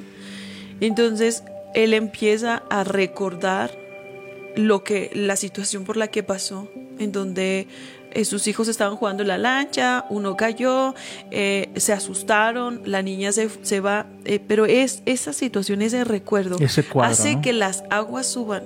Entonces 0.81 1.43
él 1.73 1.93
empieza 1.93 2.63
a 2.69 2.83
recordar 2.83 3.71
lo 4.55 4.83
que 4.83 5.11
la 5.13 5.35
situación 5.35 5.83
por 5.83 5.97
la 5.97 6.07
que 6.07 6.23
pasó, 6.23 6.69
en 6.99 7.11
donde 7.11 7.67
eh, 8.13 8.25
sus 8.25 8.47
hijos 8.47 8.67
estaban 8.67 8.95
jugando 8.95 9.23
en 9.23 9.27
la 9.27 9.37
lancha, 9.37 10.05
uno 10.09 10.37
cayó, 10.37 10.93
eh, 11.31 11.69
se 11.75 11.93
asustaron, 11.93 12.81
la 12.85 13.01
niña 13.01 13.31
se, 13.31 13.49
se 13.63 13.79
va, 13.79 14.05
eh, 14.25 14.39
pero 14.47 14.65
es 14.65 15.01
esa 15.05 15.33
situación, 15.33 15.81
ese 15.81 16.03
recuerdo, 16.03 16.57
Ese 16.59 16.83
cuadro, 16.83 17.11
hace 17.11 17.35
¿no? 17.35 17.41
que 17.41 17.53
las 17.53 17.83
aguas 17.89 18.27
suban. 18.27 18.63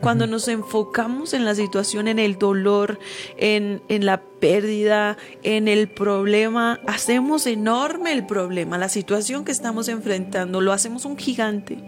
Cuando 0.00 0.26
nos 0.26 0.48
enfocamos 0.48 1.34
en 1.34 1.44
la 1.44 1.54
situación, 1.54 2.08
en 2.08 2.18
el 2.18 2.38
dolor, 2.38 2.98
en, 3.36 3.82
en 3.88 4.06
la 4.06 4.22
pérdida, 4.22 5.18
en 5.42 5.68
el 5.68 5.88
problema, 5.88 6.80
hacemos 6.86 7.46
enorme 7.46 8.12
el 8.12 8.24
problema, 8.24 8.78
la 8.78 8.88
situación 8.88 9.44
que 9.44 9.52
estamos 9.52 9.88
enfrentando, 9.88 10.62
lo 10.62 10.72
hacemos 10.72 11.04
un 11.04 11.18
gigante. 11.18 11.78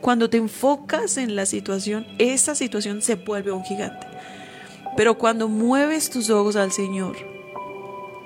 Cuando 0.00 0.30
te 0.30 0.36
enfocas 0.36 1.16
en 1.16 1.34
la 1.34 1.46
situación, 1.46 2.06
esa 2.18 2.54
situación 2.54 3.02
se 3.02 3.16
vuelve 3.16 3.50
un 3.50 3.64
gigante. 3.64 4.06
Pero 4.96 5.18
cuando 5.18 5.48
mueves 5.48 6.10
tus 6.10 6.30
ojos 6.30 6.56
al 6.56 6.72
Señor, 6.72 7.16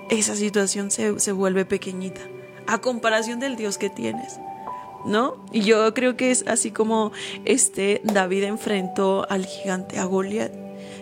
esa 0.08 0.34
situación 0.36 0.90
se, 0.90 1.18
se 1.18 1.32
vuelve 1.32 1.64
pequeñita 1.64 2.20
a 2.66 2.78
comparación 2.78 3.40
del 3.40 3.56
Dios 3.56 3.78
que 3.78 3.90
tienes. 3.90 4.38
¿No? 5.04 5.42
Y 5.50 5.62
yo 5.62 5.94
creo 5.94 6.16
que 6.16 6.30
es 6.30 6.44
así 6.46 6.70
como 6.72 7.10
este 7.46 8.02
David 8.04 8.44
enfrentó 8.44 9.26
al 9.30 9.46
gigante, 9.46 9.98
a 9.98 10.04
Goliat, 10.04 10.52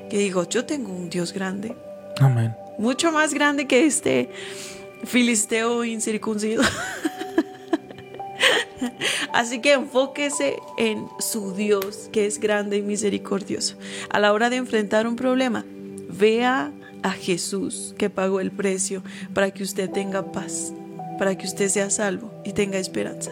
que 0.09 0.18
digo, 0.18 0.48
yo 0.48 0.64
tengo 0.64 0.92
un 0.92 1.11
Dios 1.11 1.33
grande, 1.33 1.74
Amén. 2.20 2.54
mucho 2.78 3.11
más 3.11 3.35
grande 3.35 3.66
que 3.66 3.87
este 3.87 4.31
filisteo 5.04 5.85
incircuncido. 5.85 6.62
Así 9.33 9.61
que 9.61 9.75
enfóquese 9.75 10.57
en 10.77 11.07
su 11.19 11.55
Dios, 11.55 12.09
que 12.12 12.27
es 12.27 12.38
grande 12.41 12.77
y 12.79 12.83
misericordioso. 12.83 13.77
A 14.11 14.19
la 14.21 14.33
hora 14.33 14.51
de 14.51 14.57
enfrentar 14.57 15.07
un 15.07 15.17
problema, 15.17 15.64
vea 16.09 16.73
a 17.03 17.11
Jesús 17.12 17.95
que 17.99 18.11
pagó 18.11 18.41
el 18.41 18.51
precio 18.51 19.03
para 19.35 19.51
que 19.51 19.62
usted 19.62 19.91
tenga 19.91 20.33
paz, 20.33 20.73
para 21.19 21.37
que 21.37 21.47
usted 21.47 21.69
sea 21.69 21.91
salvo 21.91 22.33
y 22.45 22.53
tenga 22.53 22.79
esperanza. 22.79 23.31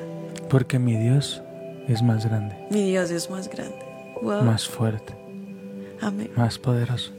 Porque 0.48 0.78
mi 0.78 0.96
Dios 0.96 1.42
es 1.88 2.02
más 2.02 2.24
grande, 2.26 2.56
Mi 2.70 2.88
Dios 2.90 3.10
es 3.10 3.30
más 3.30 3.48
grande. 3.48 3.76
Wow. 4.22 4.42
más 4.42 4.66
fuerte, 4.66 5.14
Amén. 6.00 6.30
más 6.36 6.58
poderoso. 6.58 7.12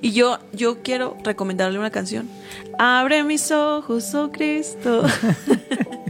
Y 0.00 0.12
yo, 0.12 0.38
yo 0.52 0.82
quiero 0.82 1.16
recomendarle 1.22 1.78
una 1.78 1.90
canción. 1.90 2.28
Abre 2.78 3.22
mis 3.24 3.50
ojos, 3.52 4.14
oh 4.14 4.30
Cristo. 4.32 5.04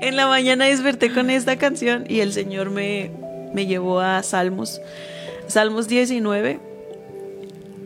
en 0.00 0.16
la 0.16 0.26
mañana 0.26 0.66
desperté 0.66 1.12
con 1.12 1.30
esta 1.30 1.56
canción 1.56 2.04
y 2.08 2.20
el 2.20 2.32
Señor 2.32 2.70
me, 2.70 3.10
me 3.52 3.66
llevó 3.66 4.00
a 4.00 4.22
Salmos. 4.22 4.80
Salmos 5.46 5.88
19. 5.88 6.60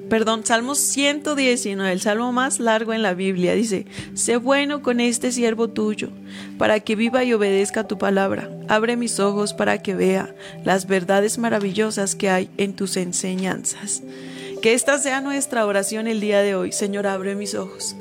Perdón, 0.08 0.44
Salmos 0.44 0.78
119, 0.78 1.90
el 1.90 2.02
salmo 2.02 2.32
más 2.32 2.60
largo 2.60 2.92
en 2.92 3.00
la 3.00 3.14
Biblia. 3.14 3.54
Dice, 3.54 3.86
sé 4.12 4.36
bueno 4.36 4.82
con 4.82 5.00
este 5.00 5.32
siervo 5.32 5.68
tuyo, 5.68 6.10
para 6.58 6.80
que 6.80 6.96
viva 6.96 7.24
y 7.24 7.32
obedezca 7.32 7.88
tu 7.88 7.96
palabra. 7.96 8.50
Abre 8.68 8.98
mis 8.98 9.18
ojos 9.20 9.54
para 9.54 9.78
que 9.78 9.94
vea 9.94 10.34
las 10.64 10.86
verdades 10.86 11.38
maravillosas 11.38 12.14
que 12.14 12.28
hay 12.28 12.50
en 12.58 12.74
tus 12.74 12.98
enseñanzas. 12.98 14.02
Que 14.60 14.74
esta 14.74 14.98
sea 14.98 15.22
nuestra 15.22 15.64
oración 15.64 16.06
el 16.06 16.20
día 16.20 16.42
de 16.42 16.56
hoy. 16.56 16.72
Señor, 16.72 17.06
abre 17.06 17.34
mis 17.34 17.54
ojos 17.54 17.96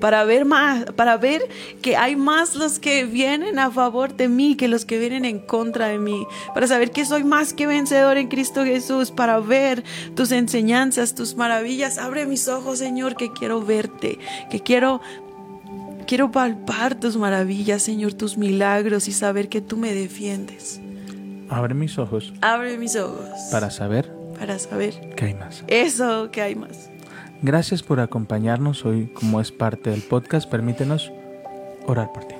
para 0.00 0.24
ver 0.24 0.44
más, 0.44 0.84
para 0.96 1.16
ver 1.16 1.42
que 1.82 1.96
hay 1.96 2.16
más 2.16 2.54
los 2.54 2.78
que 2.78 3.04
vienen 3.04 3.58
a 3.58 3.70
favor 3.70 4.16
de 4.16 4.28
mí 4.28 4.56
que 4.56 4.68
los 4.68 4.84
que 4.84 4.98
vienen 4.98 5.24
en 5.24 5.38
contra 5.38 5.88
de 5.88 5.98
mí, 5.98 6.26
para 6.54 6.66
saber 6.66 6.90
que 6.90 7.04
soy 7.04 7.24
más 7.24 7.52
que 7.52 7.66
vencedor 7.66 8.16
en 8.16 8.28
Cristo 8.28 8.64
Jesús, 8.64 9.10
para 9.10 9.40
ver 9.40 9.84
tus 10.14 10.32
enseñanzas, 10.32 11.14
tus 11.14 11.36
maravillas. 11.36 11.98
Abre 11.98 12.26
mis 12.26 12.48
ojos, 12.48 12.78
Señor, 12.78 13.16
que 13.16 13.32
quiero 13.32 13.62
verte, 13.62 14.18
que 14.50 14.60
quiero 14.60 15.00
Quiero 16.06 16.30
palpar 16.32 16.94
tus 16.94 17.18
maravillas, 17.18 17.82
Señor, 17.82 18.14
tus 18.14 18.38
milagros 18.38 19.08
y 19.08 19.12
saber 19.12 19.50
que 19.50 19.60
tú 19.60 19.76
me 19.76 19.92
defiendes. 19.92 20.80
Abre 21.50 21.74
mis 21.74 21.98
ojos 21.98 22.32
Abre 22.40 22.78
mis 22.78 22.96
ojos 22.96 23.28
para 23.52 23.70
saber 23.70 24.10
para 24.38 24.58
saber 24.58 25.14
que 25.16 25.26
hay 25.26 25.34
más. 25.34 25.64
eso 25.66 26.30
que 26.30 26.40
hay 26.40 26.54
más. 26.54 26.90
Gracias 27.40 27.82
por 27.82 28.00
acompañarnos 28.00 28.84
hoy 28.84 29.06
como 29.14 29.40
es 29.40 29.52
parte 29.52 29.90
del 29.90 30.02
podcast. 30.02 30.48
Permítenos 30.50 31.12
orar 31.86 32.12
por 32.12 32.24
ti. 32.24 32.34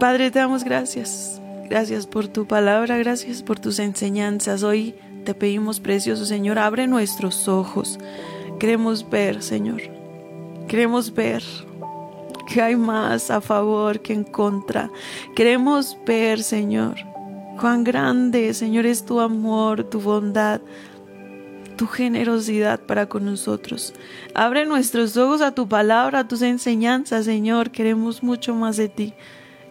Padre, 0.00 0.30
te 0.30 0.40
damos 0.40 0.64
gracias. 0.64 1.40
Gracias 1.68 2.06
por 2.06 2.28
tu 2.28 2.46
palabra, 2.46 2.98
gracias 2.98 3.42
por 3.42 3.60
tus 3.60 3.78
enseñanzas. 3.78 4.62
Hoy 4.62 4.94
te 5.24 5.34
pedimos, 5.34 5.80
precioso 5.80 6.26
Señor, 6.26 6.58
abre 6.58 6.86
nuestros 6.86 7.46
ojos. 7.48 7.98
Queremos 8.58 9.08
ver, 9.08 9.42
Señor. 9.42 9.80
Queremos 10.66 11.14
ver 11.14 11.42
que 12.48 12.60
hay 12.60 12.76
más 12.76 13.30
a 13.30 13.40
favor 13.40 14.00
que 14.00 14.12
en 14.12 14.24
contra. 14.24 14.90
Queremos 15.36 15.96
ver, 16.04 16.42
Señor, 16.42 16.96
cuán 17.60 17.84
grande, 17.84 18.52
Señor, 18.54 18.86
es 18.86 19.04
tu 19.04 19.20
amor, 19.20 19.84
tu 19.84 20.00
bondad, 20.00 20.60
tu 21.76 21.86
generosidad 21.86 22.80
para 22.80 23.06
con 23.06 23.24
nosotros. 23.24 23.94
Abre 24.34 24.66
nuestros 24.66 25.16
ojos 25.16 25.40
a 25.40 25.54
tu 25.54 25.68
palabra, 25.68 26.20
a 26.20 26.28
tus 26.28 26.42
enseñanzas, 26.42 27.24
Señor. 27.24 27.70
Queremos 27.70 28.22
mucho 28.22 28.54
más 28.54 28.76
de 28.76 28.88
ti. 28.88 29.14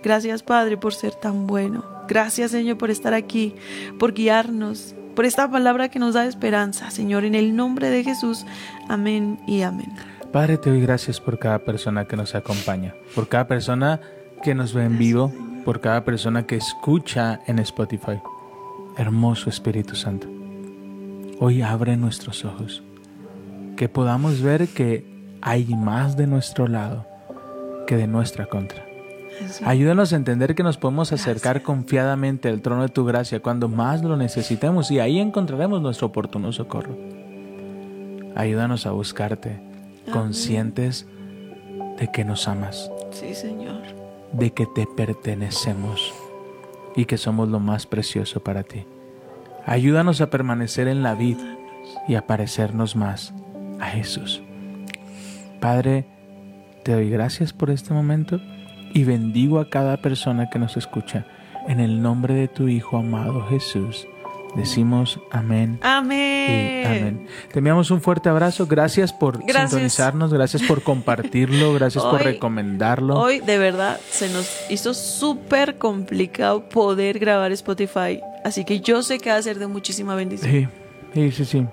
Gracias, 0.03 0.43
Padre, 0.43 0.77
por 0.77 0.93
ser 0.93 1.13
tan 1.13 1.47
bueno. 1.47 1.83
Gracias, 2.07 2.51
Señor, 2.51 2.77
por 2.77 2.89
estar 2.89 3.13
aquí, 3.13 3.55
por 3.99 4.13
guiarnos, 4.13 4.95
por 5.15 5.25
esta 5.25 5.49
palabra 5.49 5.89
que 5.89 5.99
nos 5.99 6.15
da 6.15 6.25
esperanza, 6.25 6.89
Señor, 6.91 7.23
en 7.23 7.35
el 7.35 7.55
nombre 7.55 7.89
de 7.89 8.03
Jesús. 8.03 8.45
Amén 8.89 9.39
y 9.47 9.61
amén. 9.61 9.93
Padre, 10.31 10.57
te 10.57 10.69
doy 10.69 10.81
gracias 10.81 11.19
por 11.19 11.37
cada 11.39 11.59
persona 11.59 12.05
que 12.05 12.15
nos 12.15 12.35
acompaña, 12.35 12.95
por 13.13 13.27
cada 13.27 13.47
persona 13.47 13.99
que 14.43 14.55
nos 14.55 14.73
ve 14.73 14.85
en 14.85 14.97
vivo, 14.97 15.31
por 15.65 15.81
cada 15.81 16.03
persona 16.03 16.45
que 16.47 16.55
escucha 16.55 17.41
en 17.47 17.59
Spotify. 17.59 18.19
Hermoso 18.97 19.49
Espíritu 19.49 19.95
Santo. 19.95 20.40
Hoy 21.43 21.63
abre 21.63 21.97
nuestros 21.97 22.45
ojos, 22.45 22.83
que 23.75 23.89
podamos 23.89 24.43
ver 24.43 24.67
que 24.67 25.03
hay 25.41 25.65
más 25.65 26.15
de 26.15 26.27
nuestro 26.27 26.67
lado 26.67 27.07
que 27.87 27.97
de 27.97 28.05
nuestra 28.05 28.45
contra. 28.45 28.85
Ayúdanos 29.65 30.13
a 30.13 30.17
entender 30.17 30.53
que 30.53 30.61
nos 30.61 30.77
podemos 30.77 31.11
acercar 31.11 31.63
confiadamente 31.63 32.47
al 32.47 32.61
trono 32.61 32.83
de 32.83 32.89
tu 32.89 33.05
gracia 33.05 33.39
cuando 33.39 33.67
más 33.67 34.03
lo 34.03 34.17
necesitemos 34.17 34.91
y 34.91 34.99
ahí 34.99 35.19
encontraremos 35.19 35.81
nuestro 35.81 36.05
oportuno 36.09 36.51
socorro. 36.51 36.95
Ayúdanos 38.35 38.85
a 38.85 38.91
buscarte, 38.91 39.59
conscientes 40.13 41.07
de 41.97 42.11
que 42.11 42.23
nos 42.23 42.47
amas, 42.47 42.91
Sí, 43.09 43.33
Señor. 43.33 43.81
de 44.31 44.51
que 44.53 44.67
te 44.67 44.85
pertenecemos 44.95 46.13
y 46.95 47.05
que 47.05 47.17
somos 47.17 47.49
lo 47.49 47.59
más 47.59 47.87
precioso 47.87 48.41
para 48.43 48.61
ti. 48.61 48.85
Ayúdanos 49.65 50.21
a 50.21 50.29
permanecer 50.29 50.87
en 50.87 51.03
la 51.03 51.13
vid 51.15 51.37
y 52.07 52.15
a 52.15 52.25
parecernos 52.25 52.95
más 52.95 53.33
a 53.79 53.85
Jesús. 53.87 54.41
Padre, 55.59 56.05
te 56.83 56.93
doy 56.93 57.09
gracias 57.09 57.53
por 57.53 57.69
este 57.69 57.93
momento 57.93 58.39
y 58.93 59.03
bendigo 59.03 59.59
a 59.59 59.69
cada 59.69 59.97
persona 59.97 60.49
que 60.49 60.59
nos 60.59 60.77
escucha. 60.77 61.25
En 61.67 61.79
el 61.79 62.01
nombre 62.01 62.33
de 62.33 62.47
tu 62.47 62.67
Hijo 62.67 62.97
amado 62.97 63.45
Jesús, 63.47 64.07
decimos 64.55 65.19
amén. 65.31 65.77
Amén. 65.83 66.81
y 66.83 66.85
amén. 66.87 67.27
Te 67.53 67.59
enviamos 67.59 67.91
un 67.91 68.01
fuerte 68.01 68.29
abrazo. 68.29 68.65
Gracias 68.65 69.13
por 69.13 69.37
Gracias. 69.45 69.69
sintonizarnos, 69.69 70.33
gracias 70.33 70.63
por 70.63 70.81
compartirlo, 70.81 71.73
gracias 71.75 72.03
por 72.03 72.15
Hoy- 72.15 72.23
recomendarlo. 72.23 73.19
Hoy 73.19 73.39
de 73.41 73.59
verdad 73.59 73.99
se 74.09 74.27
nos 74.33 74.49
hizo 74.71 74.95
súper 74.95 75.77
complicado 75.77 76.67
poder 76.67 77.19
grabar 77.19 77.51
Spotify, 77.51 78.19
así 78.43 78.65
que 78.65 78.79
yo 78.81 79.01
sé 79.03 79.19
que 79.19 79.29
va 79.29 79.37
a 79.37 79.41
ser 79.41 79.59
de 79.59 79.67
muchísima 79.67 80.15
bendición. 80.15 80.51
Sí, 80.51 80.67
sí, 81.13 81.31
sí, 81.31 81.45
sí. 81.45 81.67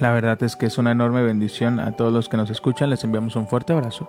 La 0.00 0.12
verdad 0.12 0.42
es 0.42 0.56
que 0.56 0.66
es 0.66 0.76
una 0.78 0.90
enorme 0.92 1.22
bendición 1.22 1.80
a 1.80 1.92
todos 1.92 2.12
los 2.12 2.28
que 2.28 2.36
nos 2.36 2.50
escuchan. 2.50 2.90
Les 2.90 3.02
enviamos 3.04 3.34
un 3.36 3.48
fuerte 3.48 3.72
abrazo. 3.72 4.08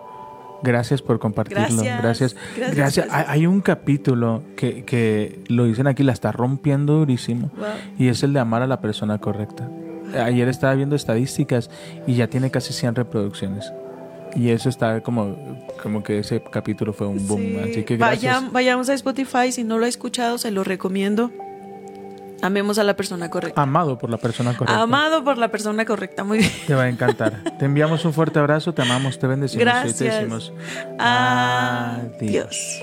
Gracias 0.63 1.01
por 1.01 1.19
compartirlo. 1.19 1.63
Gracias, 1.63 2.01
Gracias. 2.01 2.33
gracias, 2.57 2.75
Gracias. 2.75 3.05
gracias. 3.07 3.29
Hay 3.29 3.45
un 3.45 3.61
capítulo 3.61 4.41
que, 4.57 4.83
que 4.83 5.43
lo 5.47 5.65
dicen 5.65 5.85
aquí, 5.87 6.03
la 6.03 6.13
está 6.13 6.31
rompiendo 6.31 6.93
durísimo. 6.97 7.51
Wow. 7.55 7.67
Y 7.99 8.07
es 8.09 8.23
el 8.23 8.33
de 8.33 8.39
amar 8.39 8.63
a 8.63 8.67
la 8.67 8.81
persona 8.81 9.19
correcta. 9.19 9.69
Ayer 10.23 10.47
estaba 10.47 10.73
viendo 10.73 10.95
estadísticas 10.95 11.69
y 12.07 12.15
ya 12.15 12.27
tiene 12.27 12.49
casi 12.49 12.73
100 12.73 12.95
reproducciones. 12.95 13.71
Y 14.35 14.49
eso 14.49 14.67
está 14.69 15.01
como, 15.01 15.37
como 15.81 16.01
que 16.03 16.19
ese 16.19 16.41
capítulo 16.51 16.91
fue 16.91 17.07
un 17.07 17.27
boom. 17.27 17.39
Sí. 17.41 17.57
Así 17.63 17.83
que 17.83 17.97
gracias. 17.97 18.35
Vayam- 18.43 18.51
vayamos 18.51 18.89
a 18.89 18.93
Spotify, 18.93 19.51
si 19.51 19.63
no 19.63 19.77
lo 19.77 19.85
ha 19.85 19.89
escuchado, 19.89 20.37
se 20.37 20.51
lo 20.51 20.63
recomiendo. 20.63 21.31
Amemos 22.41 22.77
a 22.79 22.83
la 22.83 22.95
persona 22.95 23.29
correcta. 23.29 23.61
Amado 23.61 23.97
por 23.97 24.09
la 24.09 24.17
persona 24.17 24.55
correcta. 24.55 24.81
Amado 24.81 25.23
por 25.23 25.37
la 25.37 25.49
persona 25.49 25.85
correcta, 25.85 26.23
muy 26.23 26.39
bien. 26.39 26.51
Te 26.65 26.75
va 26.75 26.83
a 26.83 26.89
encantar. 26.89 27.41
Te 27.57 27.65
enviamos 27.65 28.05
un 28.05 28.13
fuerte 28.13 28.39
abrazo, 28.39 28.73
te 28.73 28.81
amamos, 28.81 29.19
te 29.19 29.27
bendecimos 29.27 29.67
y 29.85 29.93
te 29.93 30.03
decimos 30.05 30.53
Adiós. 30.99 32.81